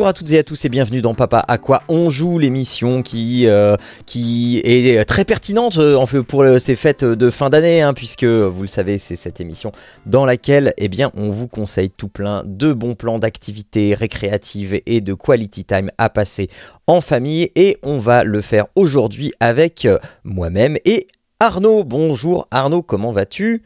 [0.00, 3.02] Bonjour à toutes et à tous et bienvenue dans Papa à quoi on joue l'émission
[3.02, 7.50] qui euh, qui est très pertinente euh, en fait pour euh, ces fêtes de fin
[7.50, 9.72] d'année hein, puisque vous le savez c'est cette émission
[10.06, 15.02] dans laquelle eh bien on vous conseille tout plein de bons plans d'activités récréatives et
[15.02, 16.48] de quality time à passer
[16.86, 19.86] en famille et on va le faire aujourd'hui avec
[20.24, 21.08] moi-même et
[21.40, 21.84] Arnaud.
[21.84, 23.62] Bonjour Arnaud, comment vas-tu?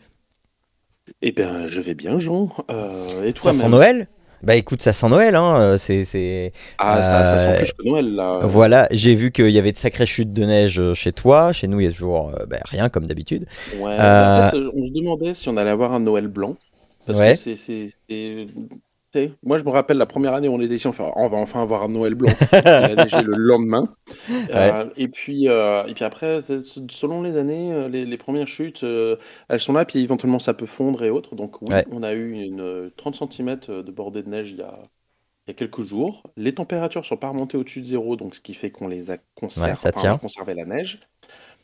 [1.23, 2.51] Eh bien, je vais bien, Jean.
[2.71, 4.09] Euh, et Ça toi sent Noël?
[4.45, 5.59] Bah écoute, ça sent Noël, hein.
[5.61, 6.53] euh, C'est.
[6.79, 8.47] Ah, ça, ça Euh, sent plus que Noël, là.
[8.47, 11.53] Voilà, j'ai vu qu'il y avait de sacrées chutes de neige euh, chez toi.
[11.53, 13.47] Chez nous, il y a toujours euh, bah, rien comme d'habitude.
[13.71, 16.57] Ouais, Euh, en fait, on se demandait si on allait avoir un Noël blanc.
[17.07, 17.35] Parce Ouais.
[17.37, 17.57] que c'est...
[19.43, 21.37] Moi, je me rappelle la première année où on était ici, on, fait, on va
[21.39, 22.33] enfin avoir un Noël blanc.
[22.53, 23.89] Il a neigé le lendemain.
[24.51, 26.41] Euh, et, puis, euh, et puis après,
[26.89, 29.17] selon les années, euh, les, les premières chutes, euh,
[29.49, 31.35] elles sont là, puis éventuellement ça peut fondre et autres.
[31.35, 31.87] Donc oui, Ouais.
[31.91, 34.75] on a eu une euh, 30 cm de bordée de neige il y a,
[35.47, 36.23] il y a quelques jours.
[36.37, 39.19] Les températures sont pas remontées au-dessus de zéro, donc ce qui fait qu'on les a
[39.35, 40.19] conservé, Ouais, ça tient.
[40.19, 41.01] conservé la neige.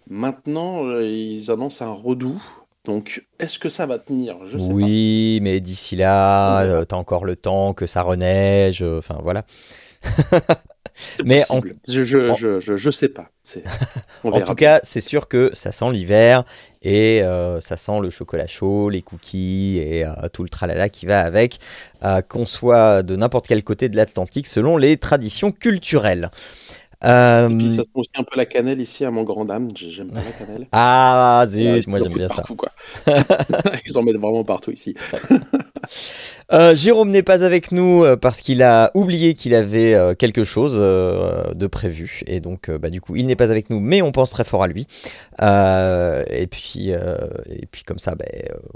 [0.09, 2.41] Maintenant, ils annoncent un redout.
[2.85, 4.47] Donc, est-ce que ça va tenir?
[4.47, 8.83] Je sais Oui, mais d'ici là, euh, t'as encore le temps que ça reneige.
[8.83, 9.45] euh, Enfin, voilà.
[11.25, 11.45] mais.
[11.89, 13.31] Je, je, je, je, je sais pas.
[14.31, 14.55] En tout bien.
[14.55, 16.45] cas, c'est sûr que ça sent l'hiver
[16.83, 21.07] et euh, ça sent le chocolat chaud, les cookies et euh, tout le tralala qui
[21.07, 21.59] va avec,
[22.05, 26.31] euh, qu'on soit de n'importe quel côté de l'Atlantique selon les traditions culturelles.
[27.05, 29.71] Euh, Et puis, ça sent aussi un peu la cannelle ici à mon grand dame.
[29.75, 30.69] J'ai- J'aime pas la cannelle.
[30.73, 32.43] ah, zut, moi j'aime bien ça.
[32.57, 32.71] quoi.
[33.87, 34.95] Ils en mettent vraiment partout ici.
[36.53, 40.45] Euh, Jérôme n'est pas avec nous euh, parce qu'il a oublié qu'il avait euh, quelque
[40.45, 44.13] chose de prévu et donc bah, du coup il n'est pas avec nous mais on
[44.13, 44.87] pense très fort à lui
[45.43, 48.25] Euh, et puis et puis comme ça bah,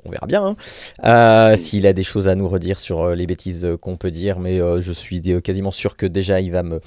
[0.05, 0.57] on verra bien hein.
[1.05, 4.59] Euh, s'il a des choses à nous redire sur les bêtises qu'on peut dire mais
[4.81, 6.81] je suis quasiment sûr que déjà il va me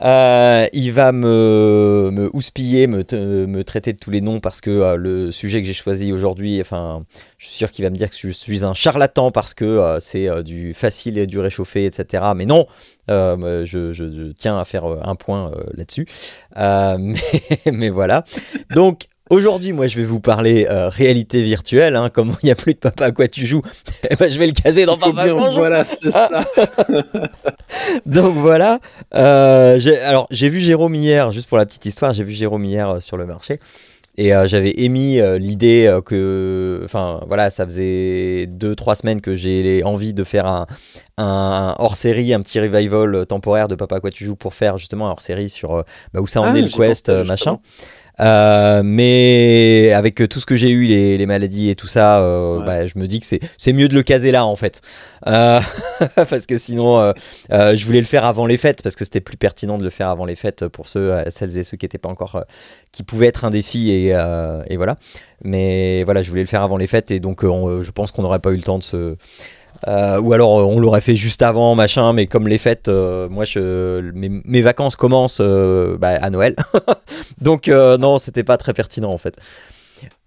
[0.00, 3.04] euh, il va me, houspiller, me,
[3.46, 6.60] me traiter de tous les noms parce que euh, le sujet que j'ai choisi aujourd'hui,
[6.60, 7.04] enfin,
[7.38, 10.00] je suis sûr qu'il va me dire que je suis un charlatan parce que euh,
[10.00, 12.24] c'est du facile et du réchauffé, etc.
[12.36, 12.66] Mais non,
[13.08, 16.06] je, je- tiens à faire un point là-dessus.
[16.56, 18.24] Mais voilà.
[18.74, 19.06] Donc.
[19.30, 21.96] Aujourd'hui, moi, je vais vous parler euh, réalité virtuelle.
[21.96, 23.62] Hein, comme il n'y a plus de papa à quoi tu joues,
[24.10, 25.52] eh ben, je vais le caser dans papa bien- joue.
[25.54, 26.28] voilà, c'est ça.
[28.06, 28.80] Donc voilà.
[29.14, 32.88] Euh, alors j'ai vu Jérôme hier, juste pour la petite histoire, j'ai vu Jérôme hier
[32.90, 33.60] euh, sur le marché.
[34.20, 40.12] Et j'avais émis l'idée que, enfin voilà, ça faisait deux trois semaines que j'ai envie
[40.12, 40.66] de faire un,
[41.18, 45.06] un hors-série, un petit revival temporaire de Papa à quoi tu joues pour faire justement
[45.06, 47.32] un hors-série sur bah, où ça en Ah, est le quest, machin.
[47.36, 47.62] justement.
[48.20, 52.58] Euh, mais avec tout ce que j'ai eu, les, les maladies et tout ça, euh,
[52.58, 52.64] Ouais.
[52.64, 54.80] bah, je me dis que c'est c'est mieux de le caser là en fait.
[55.26, 55.60] Euh,
[56.16, 57.12] parce que sinon, euh,
[57.52, 59.90] euh, je voulais le faire avant les fêtes parce que c'était plus pertinent de le
[59.90, 62.44] faire avant les fêtes pour ceux, celles et ceux qui étaient pas encore,
[62.92, 64.96] qui pouvaient être indécis et, euh, et voilà.
[65.44, 68.22] Mais voilà, je voulais le faire avant les fêtes et donc on- je pense qu'on
[68.22, 69.16] n'aurait pas eu le temps de se.
[69.86, 73.28] Euh, ou alors euh, on l'aurait fait juste avant, machin, mais comme les fêtes, euh,
[73.28, 76.56] moi je, mes, mes vacances commencent euh, bah, à Noël.
[77.40, 79.36] Donc non, c'était pas très pertinent en fait.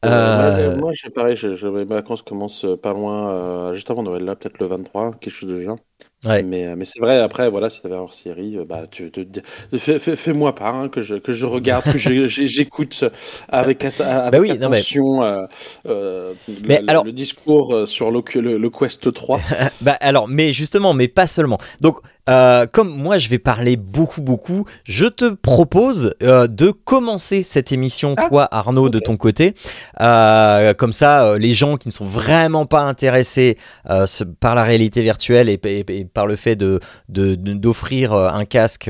[0.04, 4.68] Moi, pareil, je, je- mes vacances commencent pas loin, juste avant Noël, là, peut-être le
[4.68, 5.80] 23, quelque chose de genre.
[6.28, 6.44] Ouais.
[6.44, 9.22] Mais, euh, mais c'est vrai, après, voilà, si t'avais hors série, euh, bah, tu, te
[9.22, 9.42] dis-
[9.78, 13.04] fais, fais, fais-moi part, hein, que je, que je regarde, que j'écoute
[13.50, 15.46] avec, atta- avec Bah oui, non, mais- attention euh,
[15.88, 19.40] euh, le, Mais le- alors- le discours euh, sur le, le, le Quest 3.
[19.82, 21.58] Bah alors, mais justement, mais pas seulement.
[21.80, 21.98] Donc,
[22.32, 27.72] euh, comme moi je vais parler beaucoup, beaucoup, je te propose euh, de commencer cette
[27.72, 29.54] émission, Ah, toi Arnaud, de ton côté.
[30.00, 33.58] Euh, comme ça, les gens qui ne sont vraiment pas intéressés
[34.06, 36.80] ce- par la réalité virtuelle et, et- et par le fait de
[37.10, 38.90] de- de- d'offrir un casque,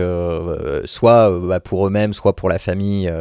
[0.86, 3.12] soit bah, pour eux-mêmes, soit pour la famille,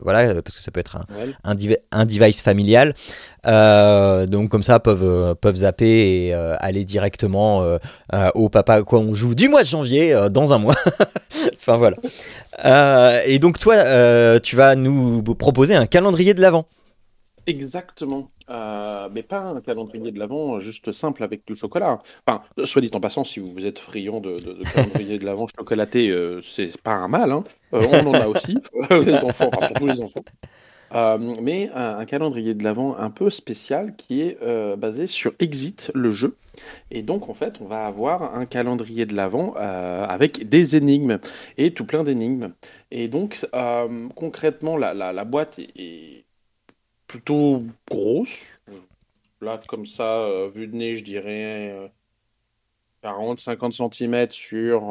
[0.00, 1.36] voilà, parce que ça peut être un, Noël.
[1.44, 2.94] un, div- un device familial.
[3.44, 7.64] Euh, donc comme ça peuvent euh, peuvent zapper et euh, aller directement
[8.34, 10.76] au papa quoi on joue du mois de janvier dans un mois.
[11.60, 11.96] enfin voilà.
[13.26, 16.66] Et donc toi tu vas nous proposer un calendrier de l'avant.
[17.46, 18.30] Exactement.
[18.48, 22.00] Mais pas un calendrier de l'Avent juste simple avec du chocolat.
[22.26, 26.14] Enfin, soit dit en passant, si vous êtes friand de, de, calendrier de l'Avent chocolaté,
[26.44, 27.32] c'est pas un mal.
[27.32, 27.44] Hein.
[27.72, 28.58] On en a aussi,
[28.90, 30.22] les enfants, enfin, surtout les enfants.
[30.92, 34.38] Mais un, calendrier de l'Avent un peu spécial qui est
[34.76, 36.36] basé sur Exit, le jeu.
[36.90, 41.18] Et donc, en fait, on va avoir un calendrier de l'Avent avec des énigmes
[41.56, 42.52] et tout plein d'énigmes.
[42.90, 43.46] Et donc,
[44.14, 46.24] concrètement, la, la, boîte est
[47.06, 48.46] plutôt grosse.
[49.40, 51.90] Là, comme ça, vu de nez, je dirais
[53.02, 54.82] 40-50 cm sur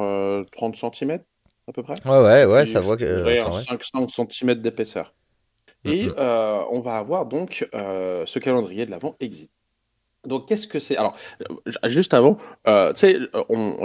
[0.52, 1.20] 30 cm
[1.68, 1.94] à peu près.
[2.06, 3.26] Ouais, ouais, ouais, ça voit que.
[3.52, 5.14] 500 cm d'épaisseur.
[5.86, 9.52] Et euh, on va avoir donc euh, ce calendrier de l'avant exit.
[10.28, 10.98] Donc, qu'est-ce que c'est?
[10.98, 11.16] Alors,
[11.68, 12.36] euh, juste avant,
[12.66, 13.20] tu sais,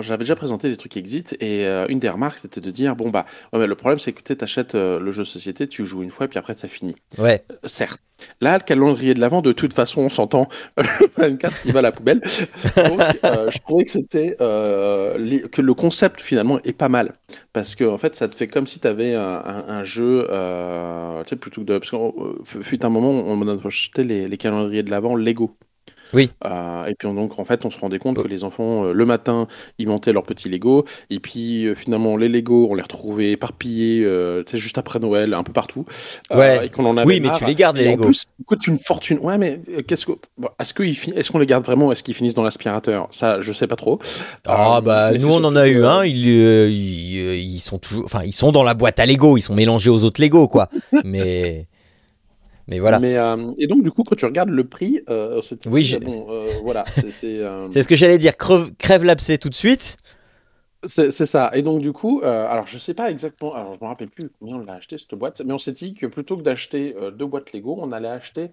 [0.00, 3.24] j'avais déjà présenté des trucs exit et une des remarques, c'était de dire bon, bah,
[3.52, 6.38] le problème, c'est que tu achètes le jeu société, tu joues une fois et puis
[6.38, 6.96] après, ça finit.
[7.18, 7.44] Ouais.
[7.64, 8.02] certes.
[8.40, 10.48] Là, le calendrier de l'avant, de toute façon, on s'entend,
[10.78, 10.84] le
[11.16, 12.20] 24, il va à la poubelle.
[12.20, 17.12] Donc, je trouvais que c'était que le concept finalement est pas mal
[17.52, 20.26] parce que en fait, ça te fait comme si tu avais un, jeu,
[21.24, 24.36] tu sais, plutôt que de parce que fut un moment, on a acheté les, les
[24.36, 25.56] calendriers de l'avant Lego.
[26.12, 26.30] Oui.
[26.44, 29.06] Euh, et puis donc en fait, on se rendait compte que les enfants euh, le
[29.06, 29.48] matin,
[29.78, 34.06] ils montaient leurs petits Lego et puis euh, finalement les Lego, on les retrouvait éparpillés,
[34.52, 35.86] juste après Noël, un peu partout.
[36.30, 36.66] Ouais.
[36.66, 38.04] Et qu'on en avait oui, mais tu les gardes les Lego.
[38.04, 39.18] En plus, coûte une fortune.
[39.20, 40.12] Ouais, mais qu'est-ce que,
[40.60, 43.08] est-ce que est-ce qu'on les garde vraiment Est-ce qu'ils finissent dans l'aspirateur?
[43.10, 43.98] Ça, je sais pas trop.
[44.46, 46.04] Ah bah nous on en a eu un.
[46.04, 49.36] Ils, ils, sont toujours, enfin ils sont dans la boîte à Lego.
[49.36, 50.68] Ils sont mélangés aux autres Lego quoi.
[51.04, 51.66] mais
[52.68, 52.98] mais voilà.
[52.98, 56.50] Mais, euh, et donc, du coup, quand tu regardes le prix, euh, oui, bon, euh,
[56.64, 58.36] voilà, c'est ce que j'allais dire.
[58.36, 59.96] Crève, crève l'abcès tout de suite.
[60.84, 61.50] C'est ça.
[61.54, 64.56] Et donc, du coup, alors je sais pas exactement, alors je me rappelle plus combien
[64.56, 67.52] on l'a acheté cette boîte, mais on s'est dit que plutôt que d'acheter deux boîtes
[67.52, 68.50] Lego, on allait acheter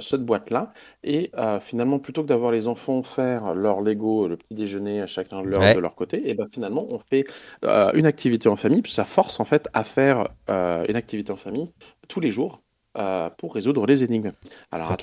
[0.00, 0.72] cette boîte-là.
[1.04, 5.42] Et finalement, plutôt que d'avoir les enfants faire leur Lego, le petit déjeuner à chacun
[5.42, 7.26] leur, de leur côté, et ben finalement, on fait
[7.62, 11.70] une activité en famille, puis ça force en fait à faire une activité en famille
[12.08, 12.60] tous les jours.
[12.96, 14.32] Euh, pour résoudre les énigmes.
[14.72, 14.96] Alors,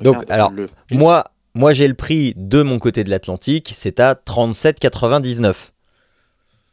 [0.00, 0.52] Donc, alors
[0.90, 5.72] moi, moi j'ai le prix de mon côté de l'Atlantique, c'est à 37,99.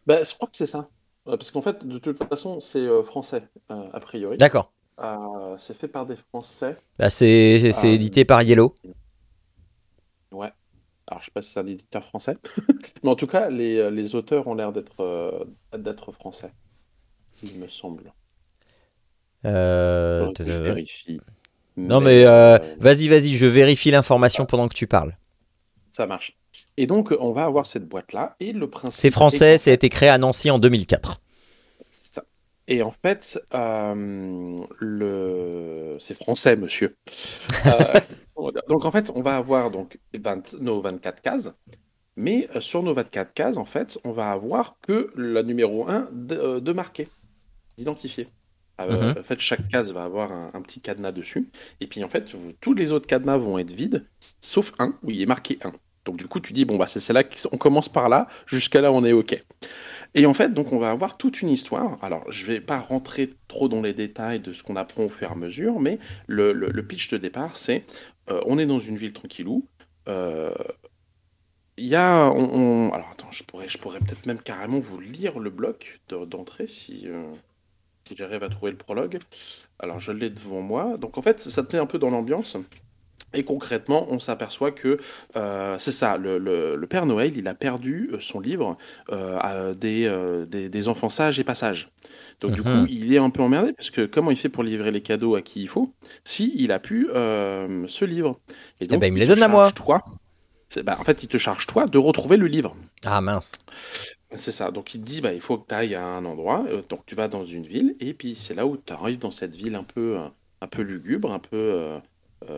[0.05, 0.87] Bah, je crois que c'est ça.
[1.27, 4.37] Euh, parce qu'en fait, de toute façon, c'est euh, français, a priori.
[4.37, 4.71] D'accord.
[5.57, 6.77] c'est fait par des Français.
[6.99, 8.75] Bah, c'est édité par Yellow.
[10.31, 10.53] Ouais.
[11.07, 12.37] Alors, je sais pas si c'est un éditeur français.
[13.03, 16.53] Mais en tout cas, les, les auteurs ont l'air d'être d'être français,
[17.41, 18.13] il me semble.
[19.45, 21.19] Euh, je vérifie.
[21.77, 25.15] Non, mais, euh, euh, vas-y, vas-y, je vérifie l'information pendant que tu parles.
[25.91, 26.35] Ça marche.
[26.77, 28.35] Et donc, on va avoir cette boîte-là.
[28.39, 28.99] Et le principe.
[28.99, 31.21] C'est français, ça a été créé à Nancy en 2004.
[32.67, 33.39] Et en fait,
[34.79, 35.97] le...
[35.99, 36.95] c'est français, monsieur.
[38.67, 39.99] donc, en fait, on va avoir donc,
[40.59, 41.51] nos 24 cases.
[42.17, 46.59] Mais sur nos 24 cases, en fait, on va avoir que la numéro 1 de,
[46.59, 47.09] de marqué,
[47.77, 48.29] d'identifié.
[48.81, 49.19] Euh, mhm.
[49.19, 51.49] En fait, chaque case va avoir un, petit cadenas dessus.
[51.79, 54.05] Et puis, en fait, tous les autres cadenas vont être vides,
[54.41, 55.71] sauf un où il est marqué 1.
[56.05, 58.91] Donc, du coup, tu dis, bon, bah, c'est là qu'on commence par là, jusqu'à là,
[58.91, 59.41] on est OK.
[60.13, 61.97] Et en fait, donc, on va avoir toute une histoire.
[62.03, 65.29] Alors, je vais pas rentrer trop dans les détails de ce qu'on apprend au fur
[65.29, 67.85] et à mesure, mais le, pitch de départ, c'est
[68.29, 69.67] euh, on est dans une ville tranquillou.
[70.07, 70.53] Euh,
[71.77, 72.29] il y a.
[72.29, 76.67] On, Alors, attends, je pourrais, je pourrais peut-être même carrément vous lire le bloc d'entrée
[76.67, 77.07] si
[78.07, 79.19] si j'arrive à trouver le prologue.
[79.79, 80.97] Alors je l'ai devant moi.
[80.97, 82.57] Donc en fait, ça te met un peu dans l'ambiance.
[83.35, 84.97] Et concrètement, on s'aperçoit que
[85.35, 88.77] euh, c'est ça, le, Père Noël, il a perdu euh, son livre
[89.11, 90.09] euh, à des,
[90.47, 91.89] des, enfants sages et passages.
[92.41, 92.87] Donc du coup, mhm.
[92.89, 95.41] il est un peu emmerdé parce que comment il fait pour livrer les cadeaux à
[95.41, 95.93] qui il faut
[96.23, 98.39] si il a pu ce livre
[98.79, 99.71] Et eh donc, ben, il me les donne à moi.
[99.71, 100.03] Toi,
[100.83, 102.75] bah, en fait, il te charge toi de retrouver le livre.
[103.05, 103.53] Ah mince.
[104.31, 104.71] C'est ça.
[104.71, 106.65] Donc il te dit, bah, il faut que tu ailles à un endroit.
[106.69, 109.31] Euh, donc tu vas dans une ville, et puis c'est là où tu arrives dans
[109.31, 110.27] cette ville un peu, euh,
[110.61, 111.99] un peu lugubre, un peu, euh,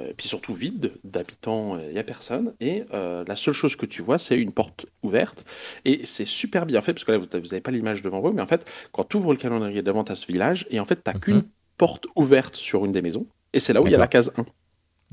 [0.09, 1.79] et puis surtout vide d'habitants.
[1.79, 2.53] Il n'y a personne.
[2.59, 5.45] Et la seule chose que tu vois, c'est une porte ouverte.
[5.85, 8.41] Et c'est super bien fait, parce que là, vous n'avez pas l'image devant vous, mais
[8.41, 11.01] en fait, quand tu ouvres le calendrier devant, tu ce village, et en fait, tu
[11.05, 11.19] n'as mhm.
[11.21, 11.43] qu'une
[11.77, 13.27] porte ouverte sur une des maisons.
[13.53, 14.45] Et c'est là où il y a la case 1.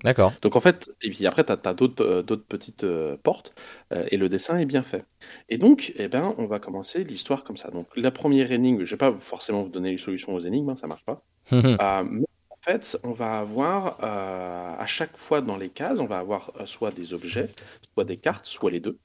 [0.02, 0.32] D'accord.
[0.42, 1.56] Donc en fait, et puis après, tu as,
[2.00, 3.54] euh, d'autres petites euh, portes
[3.92, 5.04] euh, et le dessin est bien fait.
[5.48, 7.70] Et donc, eh ben, on va commencer l'histoire comme ça.
[7.70, 10.70] Donc la première énigme, je ne vais pas forcément vous donner les solutions aux énigmes,
[10.70, 11.22] hein, ça marche pas.
[11.52, 16.50] mais en fait, on va avoir à chaque fois dans les cases, on va avoir
[16.64, 17.50] soit des objets,
[17.92, 18.98] soit des cartes, soit les deux.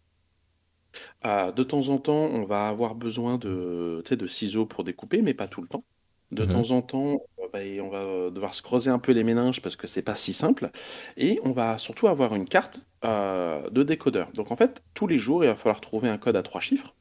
[1.23, 5.47] de temps en temps, on va avoir besoin de, de ciseaux pour découper, mais pas
[5.47, 5.83] tout le temps.
[6.31, 9.23] De mmh temps en temps, euh, bah, on va devoir se creuser un peu les
[9.23, 10.71] méninges parce que c'est pas si simple.
[11.17, 14.31] Et on va surtout avoir une carte euh, de décodeur.
[14.33, 16.95] Donc en fait, tous les jours, il va falloir trouver un code à trois chiffres.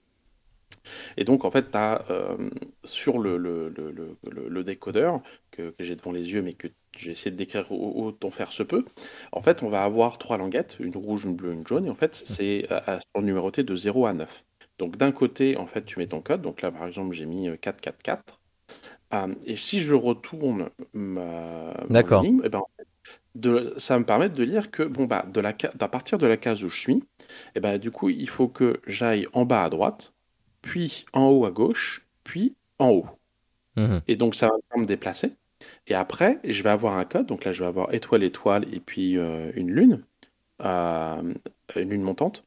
[1.16, 2.04] Et donc, en fait, tu as
[2.84, 4.16] sur le, le, le,
[4.48, 5.20] le décodeur
[5.50, 8.62] que, que j'ai devant les yeux, mais que j'ai essayé de décrire autant faire se
[8.62, 8.84] peut.
[9.32, 11.94] En fait, on va avoir trois languettes, une rouge, une bleue, une jaune, et en
[11.94, 12.68] fait, c'est
[13.20, 14.44] numéroté de 0 à 9.
[14.78, 16.42] Donc d'un côté, en fait, tu mets ton code.
[16.42, 18.37] Donc là, par exemple, j'ai mis 444.
[19.14, 22.22] Euh, et si je retourne ma, D'accord.
[22.22, 22.62] ligne, eh ben,
[23.34, 26.26] de, ça va me permettre de lire que, bon, bah, de la, à partir de
[26.26, 27.04] la case où je suis,
[27.54, 30.12] eh ben, du coup, il faut que j'aille en bas à droite,
[30.62, 33.06] puis en haut à gauche, puis en haut.
[33.76, 35.32] Mmh et donc, ça va me déplacer.
[35.86, 37.26] Et après, je vais avoir un code.
[37.26, 40.04] Donc là, je vais avoir étoile, étoile, et puis euh, une lune,
[40.62, 41.34] euh,
[41.76, 42.44] une lune montante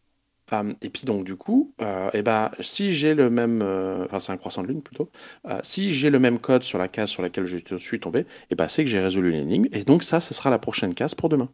[0.82, 4.32] et puis donc du coup, euh, eh ben, si j'ai le même, euh, enfin c'est
[4.32, 5.10] un croissant de lune plutôt,
[5.48, 8.56] euh, si j'ai le même code sur la case sur laquelle je suis tombé, eh
[8.56, 9.68] ben, c'est que j'ai résolu l'énigme.
[9.72, 11.50] Et donc ça, ce sera la prochaine case pour demain.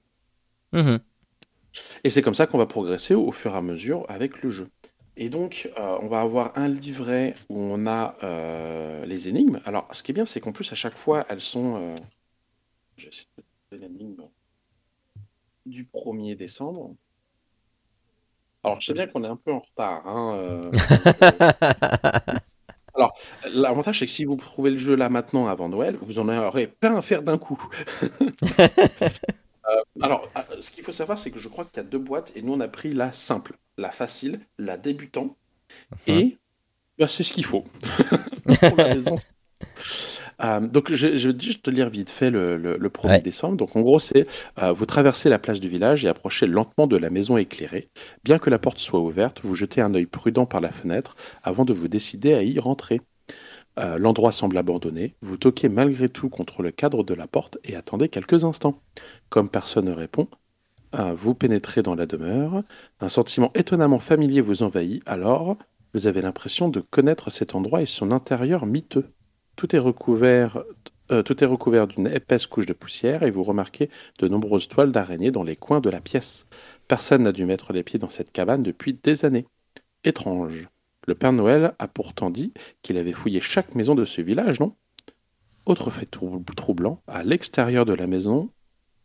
[0.74, 0.98] Mmh
[2.04, 4.68] et c'est comme ça qu'on va progresser au, fur et à mesure avec le jeu.
[5.16, 8.16] Et donc, on va avoir un livret où on a
[9.06, 9.60] les énigmes.
[9.64, 11.96] Alors, ce qui est bien, c'est qu'en plus, à chaque fois, elles sont...
[12.96, 13.28] je vais essayer
[13.74, 14.24] de l'énigme
[15.68, 16.96] du 1er décembre.
[18.68, 20.06] Alors, je sais bien qu'on est un peu en retard.
[20.06, 20.72] Hein, euh,
[22.96, 23.18] alors,
[23.54, 26.68] l'avantage, c'est que si vous trouvez le jeu là maintenant avant Noël, vous en aurez
[26.68, 27.62] plein à faire d'un coup.
[29.70, 31.98] Euh, alors, ah, ce qu'il faut savoir, c'est que je crois qu'il y a deux
[31.98, 35.36] boîtes et nous, on a pris la simple, la facile, la débutant.
[36.08, 36.14] Uh-huh.
[36.14, 36.38] Et
[36.98, 37.66] bah, c'est ce qu'il faut.
[38.62, 39.18] Pour la raison,
[40.44, 43.58] euh, donc, je, vais juste te lire vite fait le, le, 1er décembre.
[43.58, 44.28] Donc, en gros, c'est
[44.62, 47.90] euh, vous traversez la place du village et approchez lentement de la maison éclairée.
[48.24, 51.66] Bien que la porte soit ouverte, vous jetez un œil prudent par la fenêtre avant
[51.66, 53.02] de vous décider à y rentrer.
[53.80, 55.16] Euh, l'endroit semble abandonné.
[55.22, 58.82] Vous toquez malgré tout contre le cadre de la porte et attendez quelques instants.
[59.30, 60.28] Comme personne ne répond,
[61.16, 62.64] vous pénétrez dans la demeure.
[63.02, 65.04] Un sentiment étonnamment familier vous envahit.
[65.06, 65.58] Alors,
[65.94, 69.06] vous avez l'impression de connaître cet endroit et son intérieur miteux.
[69.58, 70.64] Tout est recouvert,
[71.12, 74.94] euh, tout est recouvert d'une épaisse couche de poussière et vous remarquez de nombreuses toiles
[74.94, 76.48] d'araignées dans les coins de la pièce.
[76.88, 79.48] Personne n'a dû mettre les pieds dans cette cabane depuis des années.
[80.06, 80.70] Étrange.
[81.08, 84.74] Le Père Noël a pourtant dit qu'il avait fouillé chaque maison de ce village, non?
[85.66, 86.10] Autre fait
[86.56, 88.50] troublant, à l'extérieur de la maison,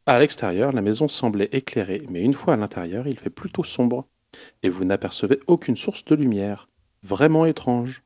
[0.05, 4.07] à l'extérieur, la maison semblait éclairée, mais une fois à l'intérieur, il fait plutôt sombre,
[4.63, 6.69] et vous n'apercevez aucune source de lumière.
[7.05, 8.03] Vraiment étrange.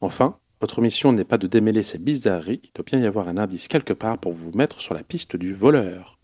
[0.00, 3.36] Enfin, votre mission n'est pas de démêler ces bizarreries, il doit bien y avoir un
[3.36, 6.18] indice quelque part pour vous mettre sur la piste du voleur.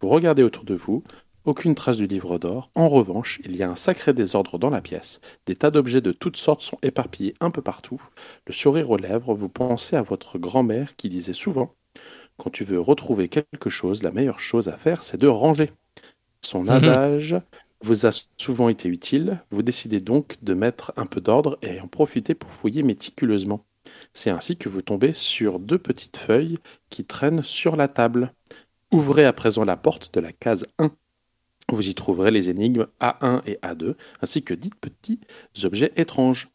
[0.00, 1.04] Vous regardez autour de vous,
[1.44, 2.68] aucune trace du livre d'or.
[2.74, 5.20] En revanche, il y a un sacré désordre dans la pièce.
[5.46, 8.02] Des tas d'objets de toutes sortes sont éparpillés un peu partout.
[8.48, 11.72] Le sourire aux lèvres, vous pensez à votre grand-mère qui disait souvent
[12.38, 15.70] Quand tu veux retrouver quelque chose, la meilleure chose à faire, c'est de ranger.
[16.42, 16.70] Son mhm.
[16.70, 17.36] adage
[17.82, 19.44] vous a souvent été utile.
[19.52, 23.64] Vous décidez donc de mettre un peu d'ordre et en profiter pour fouiller méticuleusement.
[24.16, 26.56] C'est ainsi que vous tombez sur deux petites feuilles
[26.88, 28.32] qui traînent sur la table.
[28.90, 30.90] Ouvrez à présent la porte de la case 1.
[31.70, 35.20] Vous y trouverez les énigmes A1 et A2, ainsi que dix petits
[35.64, 36.48] objets étranges.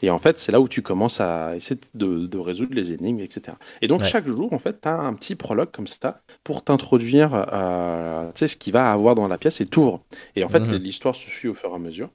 [0.00, 3.56] Et en fait, c'est là où tu commences à essayer de, résoudre les énigmes, etc.
[3.80, 7.48] Et donc, chaque jour, en fait, tu as un petit prologue comme ça pour t'introduire
[7.52, 10.04] euh, ce qu'il va avoir dans la pièce et t'ouvres.
[10.36, 10.76] Et en fait, mhm.
[10.76, 12.10] l'histoire se suit au fur et à mesure.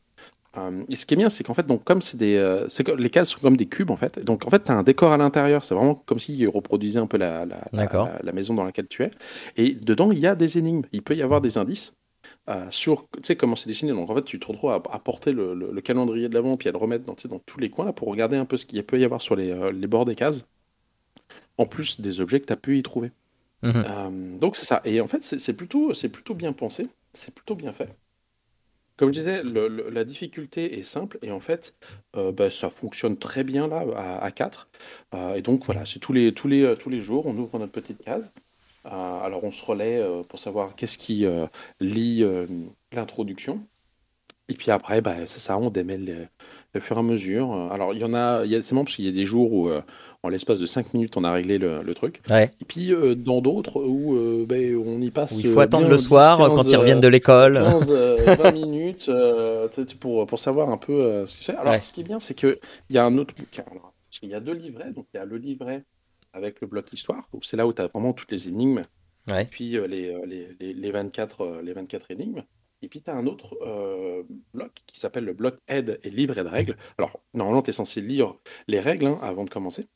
[0.57, 3.09] Euh, et ce qui est bien, c'est qu'en fait, donc, comme c'est des, euh, les
[3.09, 4.19] cases sont comme des cubes, en fait.
[4.19, 5.65] Donc, en fait, tu as un décor à l'intérieur.
[5.65, 9.11] C'est vraiment comme s'il reproduisait un peu la, la, la, maison dans laquelle tu es.
[9.55, 10.83] Et dedans, il y a des énigmes.
[10.91, 11.93] Il peut y avoir des indices.
[12.49, 15.81] Euh, sur comment c'est dessiné donc en fait tu te retrouves à, porter le, le,
[15.81, 18.35] calendrier de l'avant puis à le remettre dans, dans tous les coins là, pour regarder
[18.35, 20.45] un peu ce qu'il peut y avoir sur les, les bords des cases
[21.57, 23.11] en plus des objets que tu as pu y trouver
[23.63, 27.55] mmh donc c'est ça et en fait c'est plutôt c'est plutôt bien pensé c'est plutôt
[27.55, 27.95] bien fait
[28.97, 31.75] comme je disais, la difficulté est simple et en fait,
[32.15, 34.69] euh, bah, ça fonctionne très bien là à, 4.
[35.13, 37.71] Euh, et donc voilà, c'est tous les, tous, les, tous les jours, on ouvre notre
[37.71, 38.33] petite case.
[38.85, 41.25] Euh, alors on se relaie pour savoir qu'est-ce qui
[41.79, 42.25] lit
[42.91, 43.67] l'introduction.
[44.49, 46.29] Et puis après, bah, c'est ça, on démêle
[46.75, 47.53] au fur et à mesure.
[47.71, 49.25] Alors il y en a, il y a, c'est marrant parce qu'il y a des
[49.25, 49.69] jours où
[50.23, 52.21] en l'espace de 5 minutes, on a réglé le, truc.
[52.31, 55.31] Et puis euh, dans d'autres où euh, ben, on y passe.
[55.31, 57.55] il faut attendre le soir quand ils reviennent de l'école.
[57.55, 59.11] 15, 20 minutes
[59.99, 61.55] pour, pour savoir un peu ce qu'il fait.
[61.55, 62.57] Alors ce qui est bien, c'est qu'il
[62.89, 63.63] y a un autre bouquin.
[64.21, 64.91] il y a deux livrets.
[64.91, 65.83] Donc il y a le livret
[66.33, 67.29] avec le bloc histoire.
[67.41, 68.83] C'est là où tu as vraiment toutes les énigmes.
[69.35, 72.43] Et puis les, les, les, 24, les 24 énigmes.
[72.81, 73.57] Et puis, tu as un autre
[74.53, 76.77] bloc qui s'appelle le bloc aide et livret de règles.
[76.97, 78.35] Alors, normalement, tu es censé lire
[78.67, 79.87] les règles hein, avant de commencer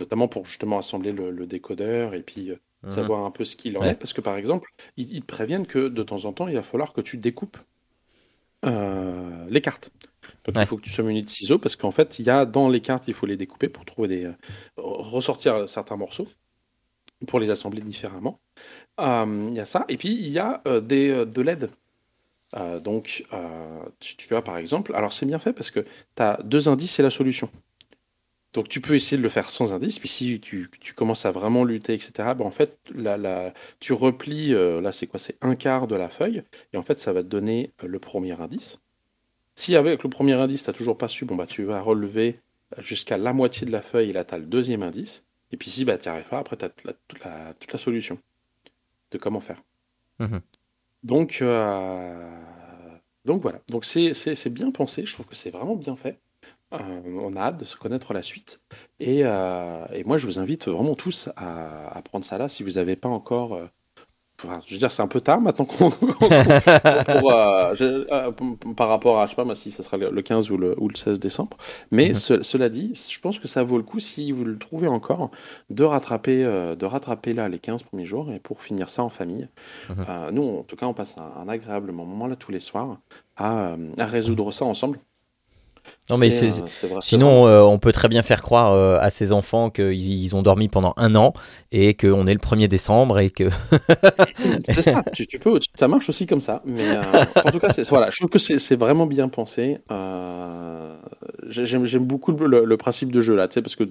[0.00, 3.76] notamment pour justement assembler le, décodeur et puis euh, mmh savoir un peu ce qu'il
[3.76, 3.94] en est.
[3.94, 6.94] Parce que par exemple, ils, te préviennent que de temps en temps, il va falloir
[6.94, 7.58] que tu découpes.
[8.64, 9.90] les cartes.
[10.44, 12.46] Donc il faut que tu sois muni de ciseaux parce qu'en fait, il y a
[12.46, 14.30] dans les cartes, il faut les découper pour trouver des
[14.78, 16.28] ressortir certains morceaux
[17.26, 18.40] pour les assembler différemment.
[18.98, 21.70] il y a ça et puis il y a des de l'aide.
[22.82, 23.24] Donc
[24.00, 26.98] tu, tu as par exemple, alors c'est bien fait parce que tu as deux indices
[26.98, 27.48] et la solution.
[28.52, 31.64] Donc tu peux essayer de le faire sans indice, puis si tu, commences à vraiment
[31.64, 35.20] lutter, etc., ben en fait, la, tu replies, euh, là c'est quoi?
[35.20, 36.42] C'est un quart de la feuille,
[36.72, 38.80] et en fait ça va te donner euh, le premier indice.
[39.54, 42.40] Si avec le premier indice, tu n'as toujours pas su, bon bah tu vas relever
[42.76, 45.56] euh, jusqu'à la moitié de la feuille, et là tu as le deuxième indice, et
[45.56, 46.84] puis si bah, tu n'y arrives pas, après tu as toute
[47.22, 48.18] la, toute, la, solution
[49.12, 49.62] de comment faire.
[50.18, 50.38] Mmh
[51.02, 51.42] donc,
[53.24, 56.20] donc voilà, donc c'est bien pensé, je trouve que c'est vraiment bien fait.
[56.72, 58.60] Euh, on a hâte de se connaître la suite.
[59.02, 62.96] Euh, et, moi, je vous invite vraiment tous à, prendre ça là si vous n'avez
[62.96, 63.58] pas encore.
[64.44, 65.90] Euh, je veux dire, c'est un peu tard maintenant qu'on.
[68.74, 70.96] par rapport à, je sais pas si ça sera le 15 ou le, ou le
[70.96, 71.56] 16 décembre.
[71.90, 72.42] Mais mhm.
[72.42, 75.30] cela dit, je pense que ça vaut le coup, si vous le trouvez encore,
[75.70, 79.48] de rattraper, de rattraper là les 15 premiers jours et pour finir ça en famille.
[79.88, 80.30] Mhm.
[80.32, 82.98] nous, en tout cas, on passe un, agréable moment là tous les soirs
[83.36, 84.98] à résoudre ça ensemble.
[86.10, 86.50] Non, mais c'est,
[87.00, 90.68] sinon, euh, on peut très bien faire croire euh, à ces enfants qu'ils ont dormi
[90.68, 91.32] pendant un an
[91.70, 93.48] et qu'on est le 1er décembre et que.
[94.64, 96.62] c'est ça, tu, peux, ça marche aussi comme ça.
[96.64, 97.02] Mais euh,
[97.44, 99.78] en tout cas, voilà, je trouve que c'est, vraiment bien pensé.
[101.48, 103.84] J'aime, beaucoup le, principe de jeu là, parce que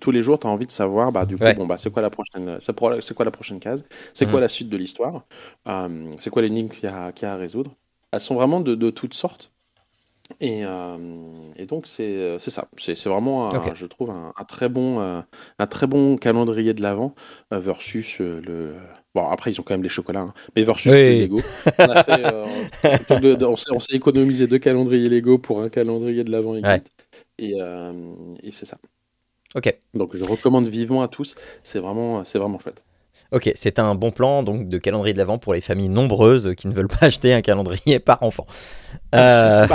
[0.00, 2.02] tous les jours, tu as envie de savoir, bah, du coup, bon, bah, c'est quoi
[2.02, 4.42] la prochaine, c'est quoi la prochaine case, c'est quoi mm.
[4.42, 5.24] la suite de l'histoire,
[6.18, 7.70] c'est quoi l'énigme qu'il y a, a, à résoudre.
[8.12, 9.52] Elles sont vraiment de, de toutes sortes.
[10.38, 10.96] Et, euh,
[11.56, 15.20] et, donc c'est euh, ça, c'est vraiment, je trouve, un, très bon, euh,
[15.58, 17.14] un très bon calendrier de l'avant
[17.50, 18.74] versus le.
[19.14, 21.40] Bon, après, ils ont quand même les chocolats, hein, mais versus les Lego.
[23.40, 26.62] On, s'est économisé deux calendriers Lego pour un calendrier de l'avant et,
[27.38, 28.78] et c'est ça.
[29.56, 29.74] Ok.
[29.94, 32.84] Donc je recommande vivement à tous, c'est vraiment, vraiment chouette.
[33.32, 36.66] Ok, c'est un bon plan donc de calendrier de l'avant pour les familles nombreuses qui
[36.66, 38.46] ne veulent pas acheter un calendrier par enfant.
[39.12, 39.66] Ah, euh,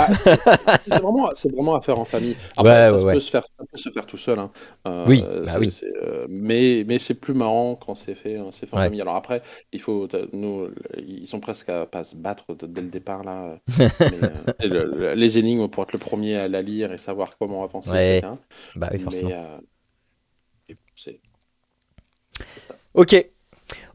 [0.84, 2.36] c'est vraiment, vraiment, à faire en famille.
[2.56, 4.38] Après, ça, Peut se faire, peut se faire tout seul.
[4.38, 4.50] Hein.
[4.86, 5.74] Euh, oui, bah oui.
[5.82, 9.00] Euh, mais, mais c'est plus marrant quand c'est fait, fait en famille.
[9.00, 10.68] Alors après, il faut, nous,
[10.98, 13.58] ils sont presque à pas se battre dès le départ là.
[15.14, 18.32] les énigmes pour être le premier à la lire et savoir comment avancer, etc.
[18.74, 19.30] Bah oui, forcément.
[22.96, 23.26] Ok.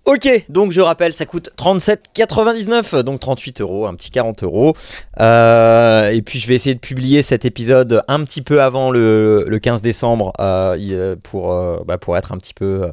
[0.06, 4.76] Ok, donc je rappelle, ça coûte 37,99, donc 38 euros, un petit 40 euros.
[5.20, 9.60] Euh, et puis je vais essayer de publier cet épisode un petit peu avant le,
[9.62, 12.92] 15 décembre euh, pour, euh, bah, pour être un petit peu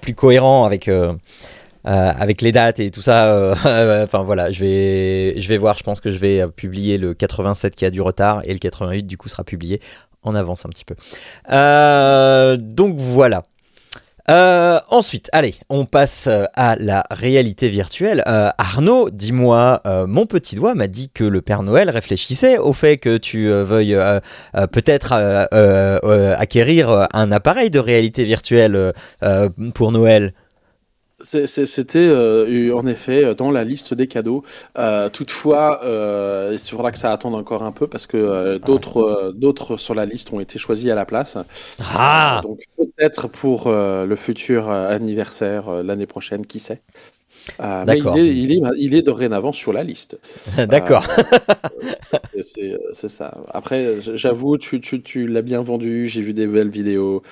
[0.00, 0.88] plus cohérent avec,
[1.84, 3.54] avec les dates et tout ça.
[4.04, 7.74] enfin voilà, je vais, je vais voir, je pense que je vais publier le 87
[7.74, 9.80] qui a du retard et le 88 du coup sera publié
[10.22, 10.94] en avance un petit peu.
[12.56, 13.42] donc voilà.
[14.28, 18.24] Euh, ensuite, allez, on passe euh, à la réalité virtuelle.
[18.26, 22.96] Euh, Arnaud, dis-moi, mon petit doigt m'a dit que le Père Noël réfléchissait au fait
[22.98, 23.96] que tu veuilles
[24.72, 28.92] peut-être acquérir un appareil de réalité virtuelle
[29.74, 30.32] pour Noël.
[31.22, 34.44] C'était euh, en effet dans la liste des cadeaux.
[34.76, 39.32] Euh, toutefois, euh, il faudra que ça attende encore un peu parce que euh, d'autres
[39.34, 41.38] d'autres sur la liste ont été choisis à la place.
[41.78, 46.82] Ah donc peut-être pour le futur anniversaire l'année prochaine, qui sait?
[47.84, 48.18] D'accord.
[48.18, 50.18] Il, il, est, il est dorénavant sur la liste.
[50.68, 51.06] D'accord.
[52.42, 53.34] c'est ça.
[53.52, 56.08] Après, j'avoue, tu, tu, tu l'as bien vendu.
[56.08, 57.22] J'ai vu des belles vidéos.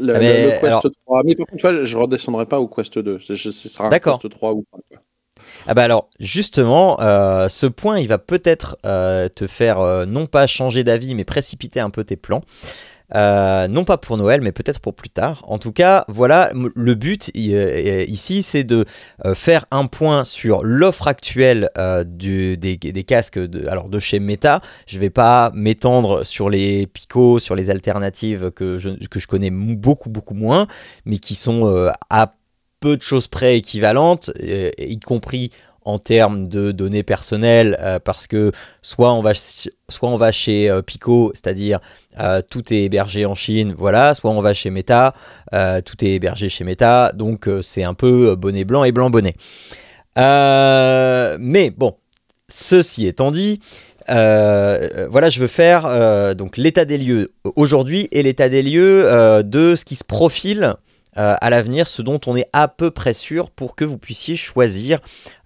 [0.00, 1.22] Le, Quest 3.
[1.24, 3.18] Mais par contre, tu vois, je redescendrai pas au Quest 2.
[3.20, 4.78] Ce sera un Quest 3 ou pas.
[5.66, 10.26] Ah bah alors justement, euh, ce point il va peut-être euh, te faire euh, non
[10.26, 12.42] pas changer d'avis mais précipiter un peu tes plans.
[13.14, 15.42] Euh, non pas pour Noël, mais peut-être pour plus tard.
[15.46, 18.84] En tout cas, voilà, le but euh, ici, c'est de
[19.24, 21.68] euh, faire un point sur l'offre actuelle
[22.06, 24.60] des, casques de, chez Meta.
[24.86, 29.50] Je vais pas m'étendre sur les Pico, sur les alternatives que je, que je connais
[29.50, 30.66] beaucoup, beaucoup moins,
[31.04, 32.34] mais qui sont à
[32.80, 35.50] peu de choses près équivalentes, y compris
[35.84, 40.68] en termes de données personnelles euh, parce que soit on va, soit on va chez
[40.68, 41.80] euh, Pico, c'est-à-dire
[42.18, 45.14] euh, tout est hébergé en Chine, voilà, soit on va chez Meta,
[45.84, 49.34] tout est hébergé chez Meta, donc c'est un peu bonnet blanc et blanc bonnet.
[50.16, 51.96] mais bon,
[52.48, 53.60] ceci étant dit,
[54.08, 59.04] voilà, je veux faire donc l'état des lieux aujourd'hui et l'état des lieux
[59.44, 60.74] de ce qui se profile
[61.14, 65.00] à l'avenir, ce dont on est à peu près sûr pour que vous puissiez choisir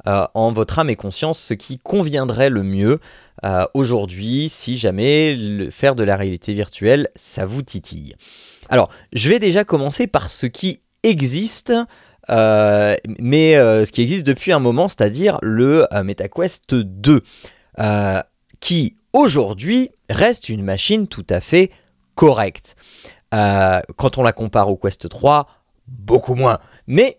[0.07, 3.01] en votre âme et conscience ce qui conviendrait le mieux
[3.73, 8.15] aujourd'hui si jamais faire de la réalité virtuelle, ça vous titille.
[8.69, 11.73] Alors, je vais déjà commencer par ce qui existe
[12.31, 17.23] euh, mais euh, ce qui existe depuis un moment, c'est-à-dire le euh, MetaQuest 2,
[18.61, 21.71] qui aujourd'hui reste une machine tout à fait
[22.15, 22.77] correcte.
[23.31, 25.49] quand on la compare au Quest 3,
[25.89, 26.59] beaucoup moins.
[26.87, 27.19] Mais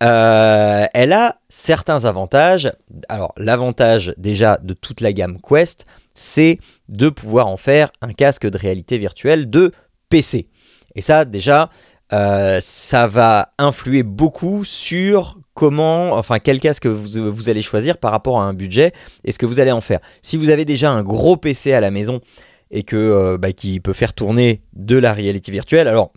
[0.00, 2.72] elle a certains avantages.
[3.08, 8.46] Alors, l'avantage déjà de toute la gamme Quest, c'est de pouvoir en faire un casque
[8.46, 9.72] de réalité virtuelle de
[10.08, 10.48] PC.
[10.94, 11.70] Et ça, déjà,
[12.12, 18.12] euh, ça va influer beaucoup sur comment, enfin quel casque vous, vous, allez choisir par
[18.12, 18.92] rapport à un budget
[19.24, 20.00] et ce que vous allez en faire.
[20.22, 22.20] Si vous avez déjà un gros PC à la maison
[22.70, 26.12] et que euh, bah, qui peut faire tourner de la réalité virtuelle, alors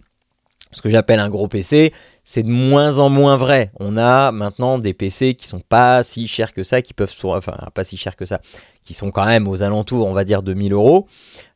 [0.72, 1.94] ce que j'appelle un gros PC,
[2.30, 3.72] c'est de moins en moins vrai.
[3.80, 7.58] On a maintenant des PC qui sont pas si chers que ça, qui peuvent, enfin
[7.74, 8.40] pas si chers que ça,
[8.84, 11.08] qui sont quand même aux alentours, on va dire, de 1000 euros,